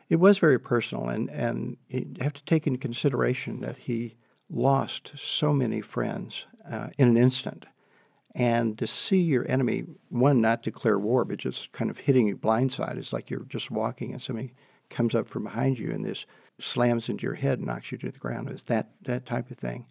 [0.07, 4.15] It was very personal, and, and you have to take into consideration that he
[4.49, 7.65] lost so many friends uh, in an instant.
[8.35, 12.37] And to see your enemy, one, not declare war, but just kind of hitting you
[12.37, 14.53] blindside, it's like you're just walking and somebody
[14.89, 16.25] comes up from behind you and this
[16.59, 18.49] slams into your head and knocks you to the ground.
[18.49, 19.87] It's that, that type of thing.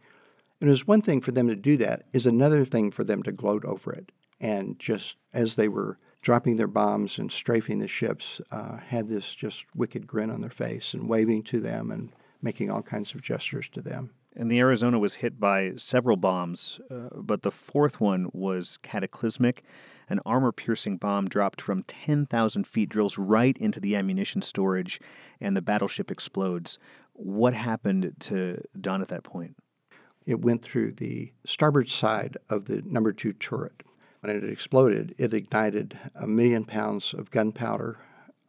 [0.61, 3.33] It was one thing for them to do that, is another thing for them to
[3.33, 4.11] gloat over it.
[4.41, 9.35] And just as they were dropping their bombs and strafing the ships, uh, had this
[9.35, 12.11] just wicked grin on their face and waving to them and
[12.43, 14.11] making all kinds of gestures to them.
[14.37, 19.65] And the Arizona was hit by several bombs, uh, but the fourth one was cataclysmic.
[20.09, 25.01] An armor piercing bomb dropped from 10,000 feet, drills right into the ammunition storage,
[25.41, 26.79] and the battleship explodes.
[27.15, 29.57] What happened to Don at that point?
[30.29, 33.83] It went through the starboard side of the number two turret.
[34.21, 37.99] When it exploded, it ignited a million pounds of gunpowder,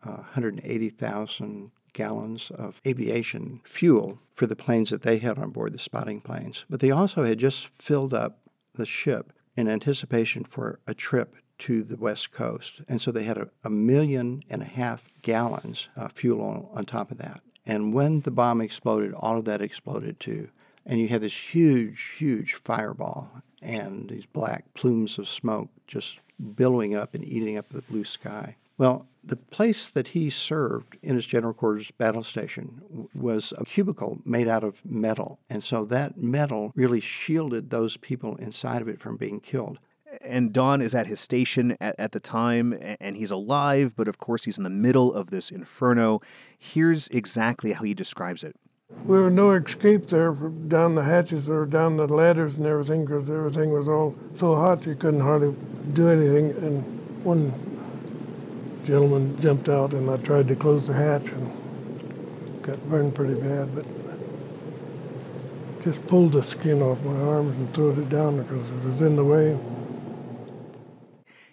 [0.04, 5.80] uh, 180,000 gallons of aviation fuel for the planes that they had on board, the
[5.80, 6.66] spotting planes.
[6.70, 8.42] But they also had just filled up
[8.76, 12.82] the ship in anticipation for a trip to the west coast.
[12.90, 16.86] And so they had a, a million and a half gallons of fuel on, on
[16.86, 17.42] top of that.
[17.66, 20.50] And when the bomb exploded, all of that exploded too
[20.90, 23.30] and you had this huge, huge fireball
[23.62, 26.20] and these black plumes of smoke just
[26.56, 28.56] billowing up and eating up the blue sky.
[28.80, 34.20] Well, the place that he served in his general quarters battle station was a cubicle
[34.26, 35.38] made out of metal.
[35.48, 39.78] And so that metal really shielded those people inside of it from being killed.
[40.22, 44.18] And Don is at his station at, at the time, and he's alive, but of
[44.18, 46.20] course he's in the middle of this inferno.
[46.58, 48.56] Here's exactly how he describes it.
[49.10, 53.28] We were no escape there down the hatches or down the ladders and everything because
[53.28, 55.56] everything was all so hot you couldn't hardly
[55.94, 56.52] do anything.
[56.64, 57.54] And one
[58.86, 63.74] gentleman jumped out and I tried to close the hatch and got burned pretty bad,
[63.74, 63.86] but
[65.82, 69.16] just pulled the skin off my arms and threw it down because it was in
[69.16, 69.58] the way.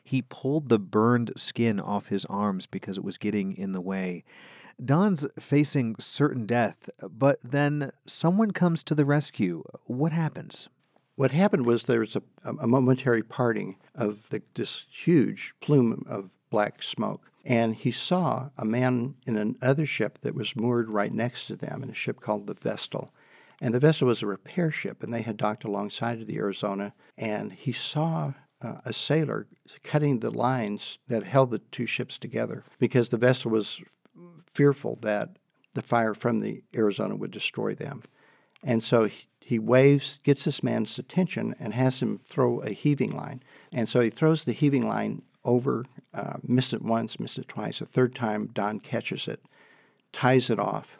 [0.05, 4.24] He pulled the burned skin off his arms because it was getting in the way.
[4.85, 9.64] Don's facing certain death, but then someone comes to the rescue.
[9.85, 10.68] What happens?
[11.14, 16.31] What happened was there was a, a momentary parting of the, this huge plume of
[16.51, 17.31] black smoke.
[17.45, 21.83] And he saw a man in another ship that was moored right next to them
[21.83, 23.12] in a ship called the Vestal.
[23.61, 26.93] And the Vestal was a repair ship, and they had docked alongside of the Arizona.
[27.16, 29.47] And he saw uh, a sailor
[29.85, 33.81] cutting the lines that held the two ships together because the vessel was
[34.57, 35.37] fearful that
[35.75, 38.03] the fire from the Arizona would destroy them.
[38.63, 43.15] And so he, he waves, gets this man's attention, and has him throw a heaving
[43.15, 43.43] line.
[43.71, 45.85] And so he throws the heaving line over,
[46.15, 47.81] uh, missed it once, missed it twice.
[47.81, 49.45] A third time, Don catches it,
[50.13, 50.99] ties it off,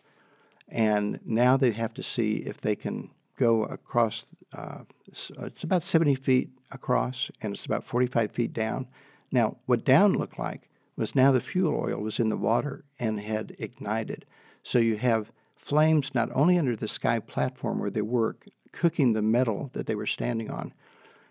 [0.69, 4.27] and now they have to see if they can go across.
[4.53, 8.87] Uh, it's about 70 feet across, and it's about 45 feet down.
[9.33, 13.21] Now, what down looked like was now the fuel oil was in the water and
[13.21, 14.25] had ignited.
[14.63, 18.37] So you have flames not only under the sky platform where they were
[18.73, 20.73] cooking the metal that they were standing on,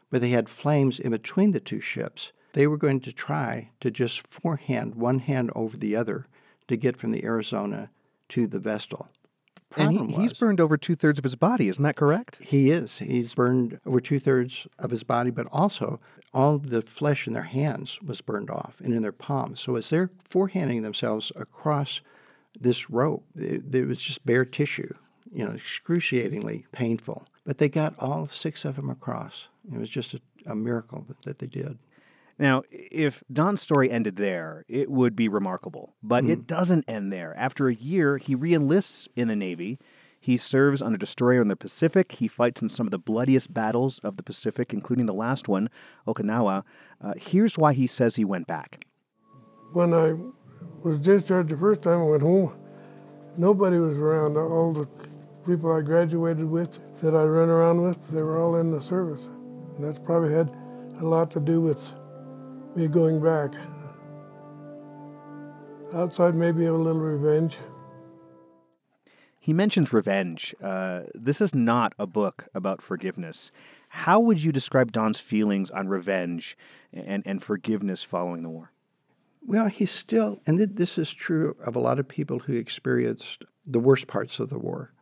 [0.09, 2.32] but they had flames in between the two ships.
[2.53, 6.28] They were going to try to just forehand one hand over the other
[6.68, 7.89] to get from the Arizona
[8.30, 9.09] to the Vestal.
[9.78, 12.39] And he, he's was, burned over two thirds of his body, isn't that correct?
[12.41, 12.99] He is.
[12.99, 15.99] He's burned over two thirds of his body, but also
[16.36, 19.62] all the flesh in their hands was burned off and in their palms.
[19.62, 22.02] So as they're forehanding themselves across
[22.60, 24.94] this rope, it, it was just bare tissue,
[25.32, 27.26] you know, excruciatingly painful.
[27.46, 29.48] But they got all six of them across.
[29.72, 31.78] It was just a, a miracle that, that they did.
[32.38, 35.94] Now, if Don's story ended there, it would be remarkable.
[36.04, 36.32] But mm.
[36.32, 37.34] it doesn't end there.
[37.38, 39.80] After a year, he reenlists in the Navy
[40.26, 42.14] he serves on a destroyer in the Pacific.
[42.14, 45.70] He fights in some of the bloodiest battles of the Pacific, including the last one,
[46.08, 46.64] Okinawa.
[47.00, 48.88] Uh, here's why he says he went back.
[49.74, 50.16] When I
[50.82, 52.58] was discharged the first time, I went home.
[53.38, 54.36] Nobody was around.
[54.36, 54.88] All the
[55.46, 59.30] people I graduated with, that I ran around with, they were all in the service.
[59.78, 60.50] And that's probably had
[61.02, 61.92] a lot to do with
[62.76, 63.54] me going back.
[65.94, 67.60] Outside, maybe a little revenge.
[69.46, 70.56] He mentions revenge.
[70.60, 73.52] Uh, this is not a book about forgiveness.
[73.89, 76.58] How would you describe Don's feelings on revenge
[76.91, 78.72] and, and forgiveness following the war?
[79.46, 83.80] Well, he's still, and this is true of a lot of people who experienced the
[83.80, 84.93] worst parts of the war.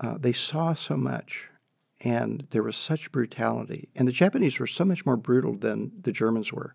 [0.00, 1.48] Uh, they saw so much,
[2.00, 3.88] and there was such brutality.
[3.94, 6.74] And the Japanese were so much more brutal than the Germans were,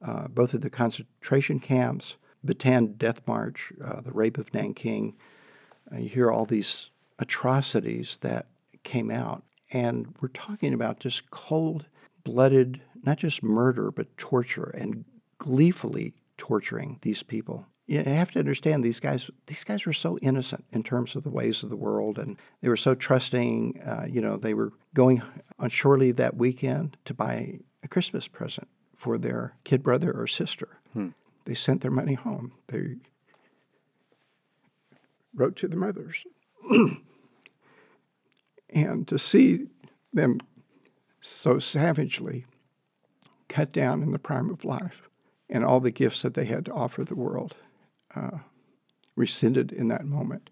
[0.00, 2.14] uh, both at the concentration camps,
[2.46, 5.16] Bataan Death March, uh, the rape of Nanking,
[5.96, 8.46] you hear all these atrocities that
[8.82, 9.44] came out.
[9.72, 11.86] And we're talking about just cold
[12.24, 15.04] blooded, not just murder, but torture and
[15.38, 17.66] gleefully torturing these people.
[17.86, 19.30] You have to understand these guys.
[19.46, 22.68] These guys were so innocent in terms of the ways of the world, and they
[22.68, 23.82] were so trusting.
[23.84, 25.22] Uh, you know, they were going
[25.58, 30.28] on shore leave that weekend to buy a Christmas present for their kid brother or
[30.28, 30.78] sister.
[30.92, 31.08] Hmm.
[31.46, 32.52] They sent their money home.
[32.68, 32.96] They
[35.34, 36.24] wrote to the mothers.
[38.70, 39.66] and to see
[40.12, 40.38] them
[41.20, 42.46] so savagely
[43.48, 45.08] cut down in the prime of life
[45.48, 47.56] and all the gifts that they had to offer the world
[48.14, 48.38] uh,
[49.16, 50.50] rescinded in that moment.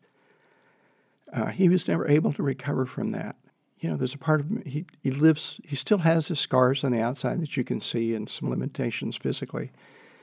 [1.33, 3.37] Uh, he was never able to recover from that.
[3.79, 6.83] You know, there's a part of him, he, he lives, he still has his scars
[6.83, 9.71] on the outside that you can see and some limitations physically,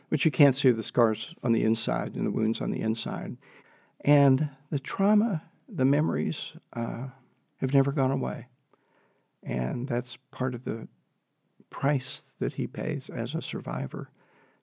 [0.09, 3.37] but you can't see the scars on the inside and the wounds on the inside.
[4.05, 7.07] And the trauma, the memories uh,
[7.57, 8.47] have never gone away.
[9.41, 10.87] And that's part of the
[11.71, 14.11] price that he pays as a survivor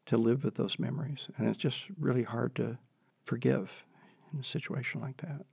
[0.07, 1.29] to live with those memories.
[1.37, 2.79] And it's just really hard to
[3.25, 3.85] forgive
[4.33, 5.45] in a situation like that.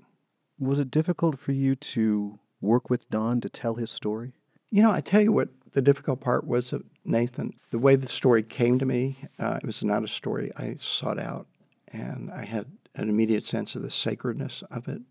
[0.60, 4.34] Was it difficult for you to work with Don to tell his story?
[4.70, 6.76] You know, I tell you what the difficult part was,
[7.06, 7.54] Nathan.
[7.72, 11.18] The way the story came to me, uh, it was not a story I sought
[11.18, 11.48] out,
[11.88, 12.68] and I had
[13.02, 15.02] an immediate sense of the sacredness of it.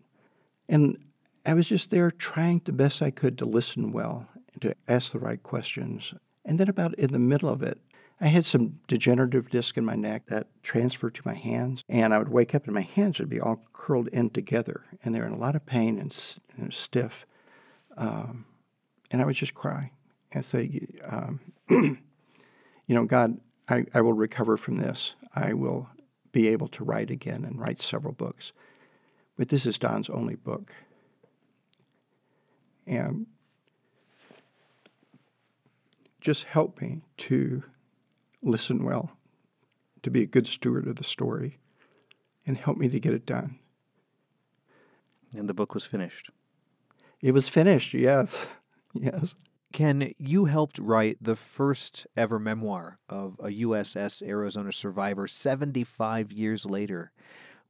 [0.67, 0.97] And
[1.45, 5.11] I was just there trying the best I could to listen well and to ask
[5.11, 6.13] the right questions.
[6.45, 7.79] And then, about in the middle of it,
[8.21, 12.19] I had some degenerative disc in my neck that transferred to my hands, and I
[12.19, 15.25] would wake up and my hands would be all curled in together, and they were
[15.25, 16.15] in a lot of pain and,
[16.57, 17.25] and stiff.
[17.97, 18.45] Um,
[19.09, 19.91] and I would just cry
[20.31, 21.97] and say, um, you
[22.87, 25.15] know, God, I, I will recover from this.
[25.35, 25.89] I will
[26.31, 28.51] be able to write again and write several books.
[29.37, 30.75] But this is Don's only book.
[32.85, 33.27] And
[36.19, 37.63] just help me to
[38.41, 39.11] listen well,
[40.03, 41.57] to be a good steward of the story,
[42.45, 43.59] and help me to get it done.
[45.33, 46.29] And the book was finished.
[47.21, 48.45] It was finished, yes.
[48.95, 49.35] Yes.
[49.71, 56.65] Ken, you helped write the first ever memoir of a USS Arizona survivor 75 years
[56.65, 57.11] later.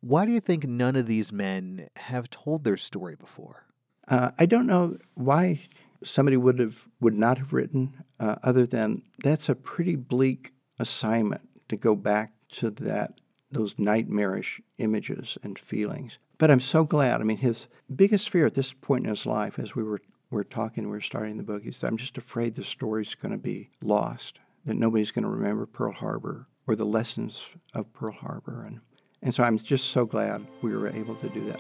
[0.01, 3.65] Why do you think none of these men have told their story before?
[4.07, 5.67] Uh, I don't know why
[6.03, 11.41] somebody would have would not have written, uh, other than that's a pretty bleak assignment
[11.67, 13.19] to go back to that
[13.51, 16.17] those nightmarish images and feelings.
[16.37, 17.19] But I'm so glad.
[17.19, 20.43] I mean, his biggest fear at this point in his life, as we were we're
[20.43, 23.37] talking, we are starting the book, he said, I'm just afraid the story's going to
[23.37, 28.63] be lost, that nobody's going to remember Pearl Harbor or the lessons of Pearl Harbor.
[28.65, 28.81] And,
[29.21, 31.59] and so I'm just so glad we were able to do that.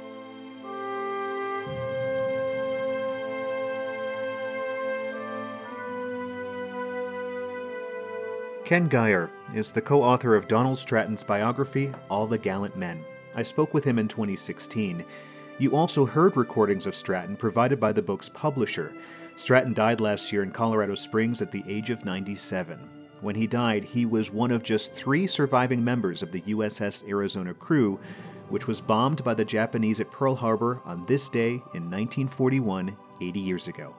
[8.65, 13.03] Ken Gire is the co author of Donald Stratton's biography, All the Gallant Men.
[13.33, 15.03] I spoke with him in 2016.
[15.59, 18.93] You also heard recordings of Stratton provided by the book's publisher.
[19.35, 22.79] Stratton died last year in Colorado Springs at the age of 97.
[23.19, 27.53] When he died, he was one of just three surviving members of the USS Arizona
[27.53, 27.99] crew,
[28.47, 33.39] which was bombed by the Japanese at Pearl Harbor on this day in 1941, 80
[33.41, 33.93] years ago.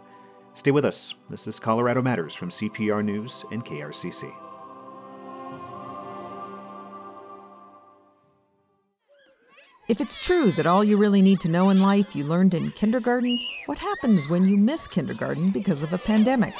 [0.55, 1.13] Stay with us.
[1.29, 4.33] This is Colorado Matters from CPR News and KRCC.
[9.91, 12.71] If it's true that all you really need to know in life you learned in
[12.71, 13.37] kindergarten,
[13.67, 16.55] what happens when you miss kindergarten because of a pandemic?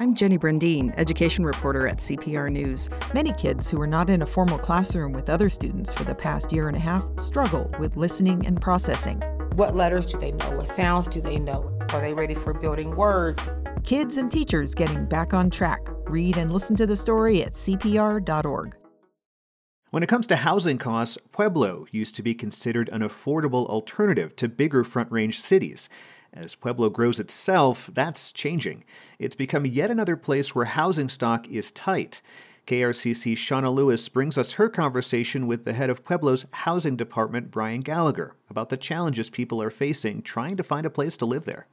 [0.00, 2.90] I'm Jenny Brundin, education reporter at CPR News.
[3.14, 6.50] Many kids who are not in a formal classroom with other students for the past
[6.50, 9.20] year and a half struggle with listening and processing.
[9.54, 10.56] What letters do they know?
[10.56, 11.72] What sounds do they know?
[11.92, 13.48] Are they ready for building words?
[13.84, 15.86] Kids and teachers getting back on track.
[16.08, 18.81] Read and listen to the story at CPR.org.
[19.92, 24.48] When it comes to housing costs, Pueblo used to be considered an affordable alternative to
[24.48, 25.90] bigger Front Range cities.
[26.32, 28.84] As Pueblo grows itself, that's changing.
[29.18, 32.22] It's become yet another place where housing stock is tight.
[32.66, 37.82] KRCC's Shanna Lewis brings us her conversation with the head of Pueblo's housing department, Brian
[37.82, 41.66] Gallagher, about the challenges people are facing trying to find a place to live there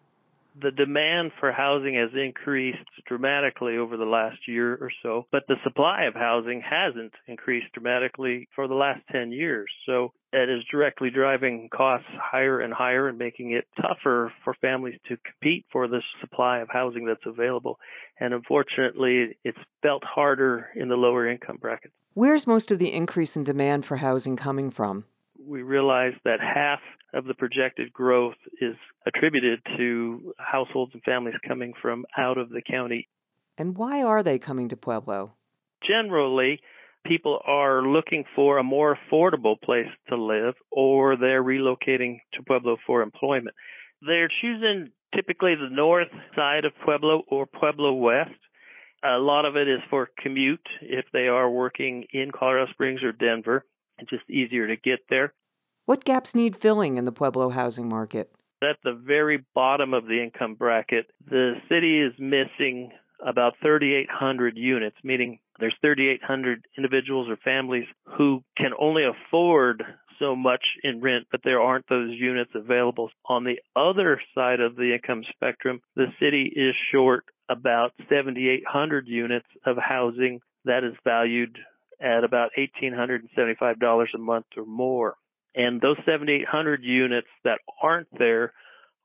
[0.62, 5.56] the demand for housing has increased dramatically over the last year or so, but the
[5.64, 9.70] supply of housing hasn't increased dramatically for the last 10 years.
[9.86, 15.00] So it is directly driving costs higher and higher and making it tougher for families
[15.08, 17.80] to compete for the supply of housing that's available.
[18.20, 21.94] And unfortunately, it's felt harder in the lower income brackets.
[22.14, 25.06] Where's most of the increase in demand for housing coming from?
[25.46, 26.80] We realize that half
[27.14, 28.76] of the projected growth is
[29.06, 33.08] attributed to households and families coming from out of the county.
[33.58, 35.34] And why are they coming to Pueblo?
[35.86, 36.62] Generally,
[37.06, 42.78] people are looking for a more affordable place to live or they're relocating to Pueblo
[42.86, 43.56] for employment.
[44.02, 48.32] They're choosing typically the north side of Pueblo or Pueblo West.
[49.04, 53.14] A lot of it is for commute if they are working in Colorado Springs or
[53.14, 53.66] Denver.
[54.00, 55.34] It's just easier to get there.
[55.86, 58.32] What gaps need filling in the Pueblo housing market?
[58.62, 62.92] At the very bottom of the income bracket, the city is missing
[63.26, 67.86] about 3,800 units, meaning there's 3,800 individuals or families
[68.18, 69.84] who can only afford
[70.20, 73.10] so much in rent, but there aren't those units available.
[73.26, 79.48] On the other side of the income spectrum, the city is short about 7,800 units
[79.66, 81.58] of housing that is valued
[82.02, 85.16] at about $1,875 a month or more.
[85.56, 88.54] And those 7,800 units that aren't there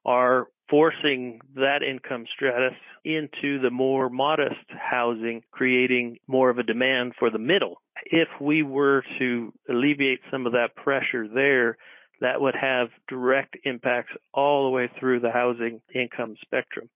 [0.04, 7.12] are forcing that income stratus into the more modest housing, creating more of a demand
[7.18, 7.80] for the middle.
[8.06, 11.76] If we were to alleviate some of that pressure there,
[12.20, 16.88] that would have direct impacts all the way through the housing income spectrum.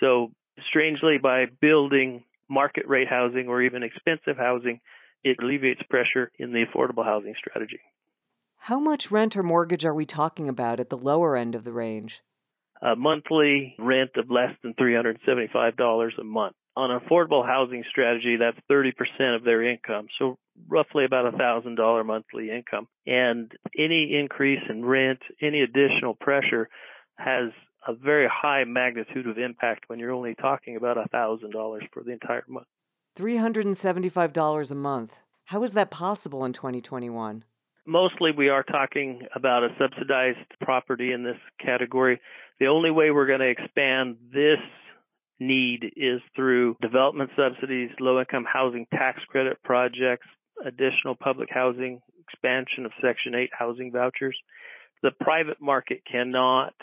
[0.00, 0.32] So,
[0.68, 4.80] strangely, by building market rate housing or even expensive housing,
[5.24, 7.80] it alleviates pressure in the affordable housing strategy.
[8.56, 11.72] How much rent or mortgage are we talking about at the lower end of the
[11.72, 12.20] range?
[12.82, 16.54] A monthly rent of less than $375 a month.
[16.76, 18.92] On an affordable housing strategy, that's 30%
[19.36, 20.06] of their income.
[20.18, 22.86] So roughly about a thousand dollar monthly income.
[23.06, 26.68] And any increase in rent, any additional pressure
[27.16, 27.50] has
[27.86, 32.02] a very high magnitude of impact when you're only talking about a thousand dollars for
[32.02, 32.66] the entire month.
[33.20, 35.12] $375 a month.
[35.44, 37.44] How is that possible in 2021?
[37.86, 42.18] Mostly we are talking about a subsidized property in this category.
[42.60, 44.58] The only way we're going to expand this
[45.38, 50.26] need is through development subsidies, low income housing tax credit projects,
[50.64, 54.36] additional public housing, expansion of Section 8 housing vouchers.
[55.02, 56.74] The private market cannot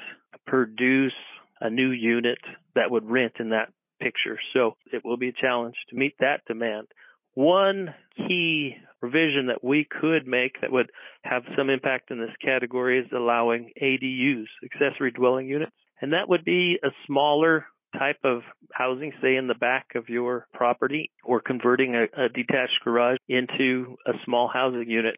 [0.46, 1.16] produce
[1.62, 2.40] a new unit
[2.76, 3.70] that would rent in that
[4.00, 4.40] picture.
[4.54, 6.88] So it will be a challenge to meet that demand.
[7.34, 10.90] One key revision that we could make that would
[11.24, 15.72] have some impact in this category is allowing ADUs, accessory dwelling units.
[16.02, 17.66] And that would be a smaller
[17.98, 18.42] type of
[18.74, 23.96] housing, say in the back of your property, or converting a, a, detached garage into
[24.06, 25.16] a small housing unit.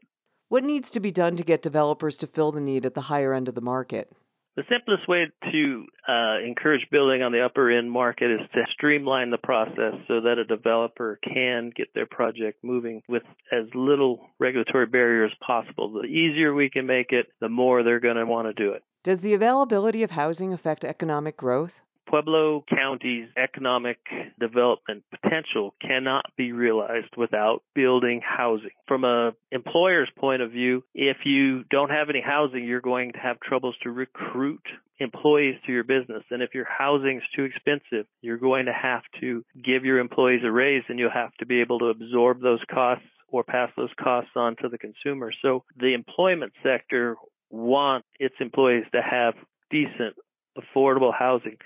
[0.49, 3.33] What needs to be done to get developers to fill the need at the higher
[3.33, 4.11] end of the market?
[4.59, 5.21] The simplest way
[5.53, 10.19] to uh, encourage building on the upper end market is to streamline the process so
[10.19, 15.93] that a developer can get their project moving with as little regulatory barrier as possible.
[15.93, 18.83] The easier we can make it, the more they're going to want to do it.
[19.01, 21.79] Does the availability of housing affect economic growth?
[22.09, 23.99] Pueblo County's economic
[24.39, 28.71] development potential cannot be realized without building housing.
[28.87, 33.19] From a employer's point of view, if you don't have any housing, you're going to
[33.19, 34.63] have troubles to recruit
[34.99, 36.23] employees to your business.
[36.31, 40.41] And if your housing is too expensive, you're going to have to give your employees
[40.43, 43.93] a raise and you'll have to be able to absorb those costs or pass those
[44.01, 45.31] costs on to the consumer.
[45.43, 47.17] So the employment sector
[47.51, 49.35] wants its employees to have
[49.69, 50.15] decent
[50.57, 51.57] affordable housing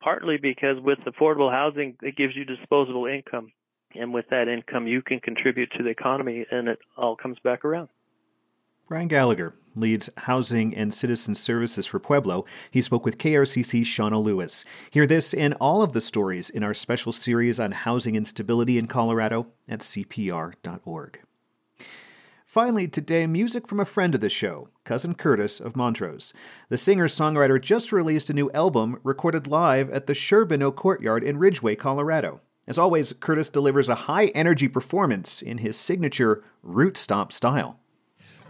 [0.00, 3.52] partly because with affordable housing, it gives you disposable income.
[3.94, 7.64] And with that income, you can contribute to the economy and it all comes back
[7.64, 7.88] around.
[8.88, 12.46] Brian Gallagher leads Housing and Citizen Services for Pueblo.
[12.70, 14.64] He spoke with KRCC's Shanna Lewis.
[14.90, 18.86] Hear this and all of the stories in our special series on housing instability in
[18.86, 21.20] Colorado at CPR.org.
[22.48, 26.32] Finally, today, music from a friend of the show, Cousin Curtis of Montrose.
[26.70, 31.36] The singer songwriter just released a new album recorded live at the Sherbino Courtyard in
[31.36, 32.40] Ridgway, Colorado.
[32.66, 37.80] As always, Curtis delivers a high energy performance in his signature root stop style.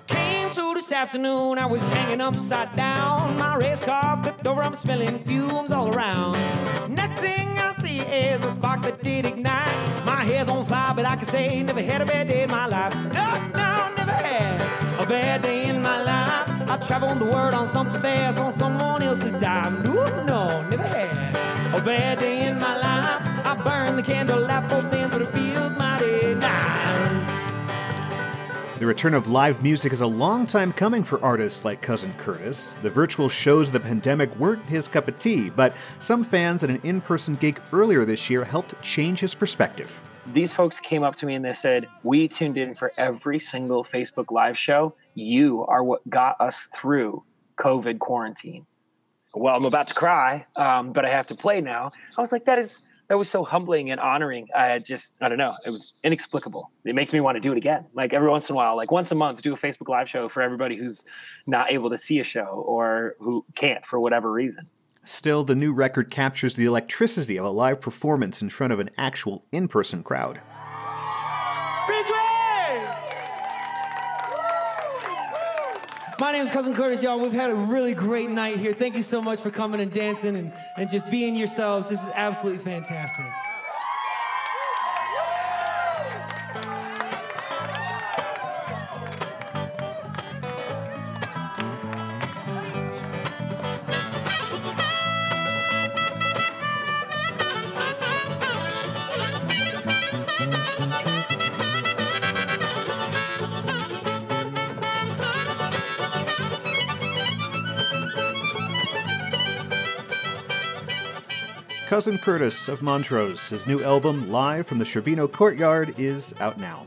[0.06, 3.36] Came to this afternoon, I was hanging upside down.
[3.36, 6.94] My race car flipped over, I'm smelling fumes all around.
[6.94, 7.57] Next thing
[8.00, 10.04] I is a spark that did ignite.
[10.04, 12.66] My hair's on fire, but I can say never had a bad day in my
[12.66, 12.94] life.
[12.94, 13.26] No,
[13.60, 16.70] no, never had a bad day in my life.
[16.70, 19.82] I traveled the world on something fast on someone else's dime.
[19.82, 23.46] No, no, never had a bad day in my life.
[23.46, 25.67] I burn the candle, light both ends, but it feels
[28.78, 32.76] The return of live music is a long time coming for artists like Cousin Curtis.
[32.80, 36.70] The virtual shows of the pandemic weren't his cup of tea, but some fans at
[36.70, 40.00] an in person gig earlier this year helped change his perspective.
[40.32, 43.82] These folks came up to me and they said, We tuned in for every single
[43.82, 44.94] Facebook Live show.
[45.16, 47.24] You are what got us through
[47.58, 48.64] COVID quarantine.
[49.34, 51.90] Well, I'm about to cry, um, but I have to play now.
[52.16, 52.76] I was like, That is
[53.08, 54.48] that was so humbling and honoring.
[54.54, 56.70] I just, I don't know, it was inexplicable.
[56.84, 57.86] It makes me want to do it again.
[57.94, 60.28] Like every once in a while, like once a month, do a Facebook Live show
[60.28, 61.04] for everybody who's
[61.46, 64.68] not able to see a show or who can't for whatever reason.
[65.04, 68.90] Still, the new record captures the electricity of a live performance in front of an
[68.98, 70.40] actual in person crowd.
[76.20, 77.20] My name is Cousin Curtis, y'all.
[77.20, 78.74] We've had a really great night here.
[78.74, 81.88] Thank you so much for coming and dancing and, and just being yourselves.
[81.88, 83.26] This is absolutely fantastic.
[111.98, 113.48] Cousin Curtis of Montrose.
[113.48, 116.86] His new album, Live from the Sherbino Courtyard, is out now.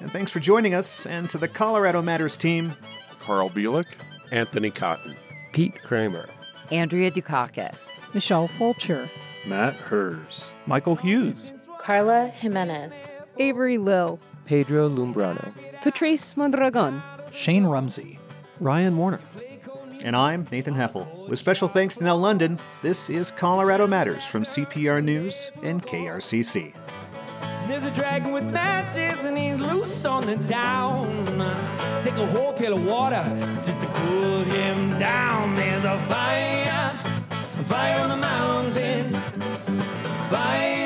[0.00, 2.74] And thanks for joining us, and to the Colorado Matters team
[3.20, 3.84] Carl Bielek,
[4.32, 5.14] Anthony Cotton,
[5.52, 6.30] Pete Kramer,
[6.70, 7.76] Andrea Dukakis,
[8.14, 9.10] Michelle Fulcher,
[9.46, 15.52] Matt Hers, Michael Hughes, Carla Jimenez, Avery Lill, Pedro Lumbrano,
[15.82, 17.02] Patrice Mondragon,
[17.32, 18.18] Shane Rumsey,
[18.60, 19.20] Ryan Warner.
[20.06, 21.28] And I'm Nathan Heffel.
[21.28, 26.72] With special thanks to Now London, this is Colorado Matters from CPR News and KRCC.
[27.66, 31.26] There's a dragon with matches and he's loose on the town.
[32.04, 33.24] Take a whole pail of water
[33.64, 35.56] just to cool him down.
[35.56, 36.92] There's a fire,
[37.64, 39.12] fire on the mountain,
[40.30, 40.85] fire.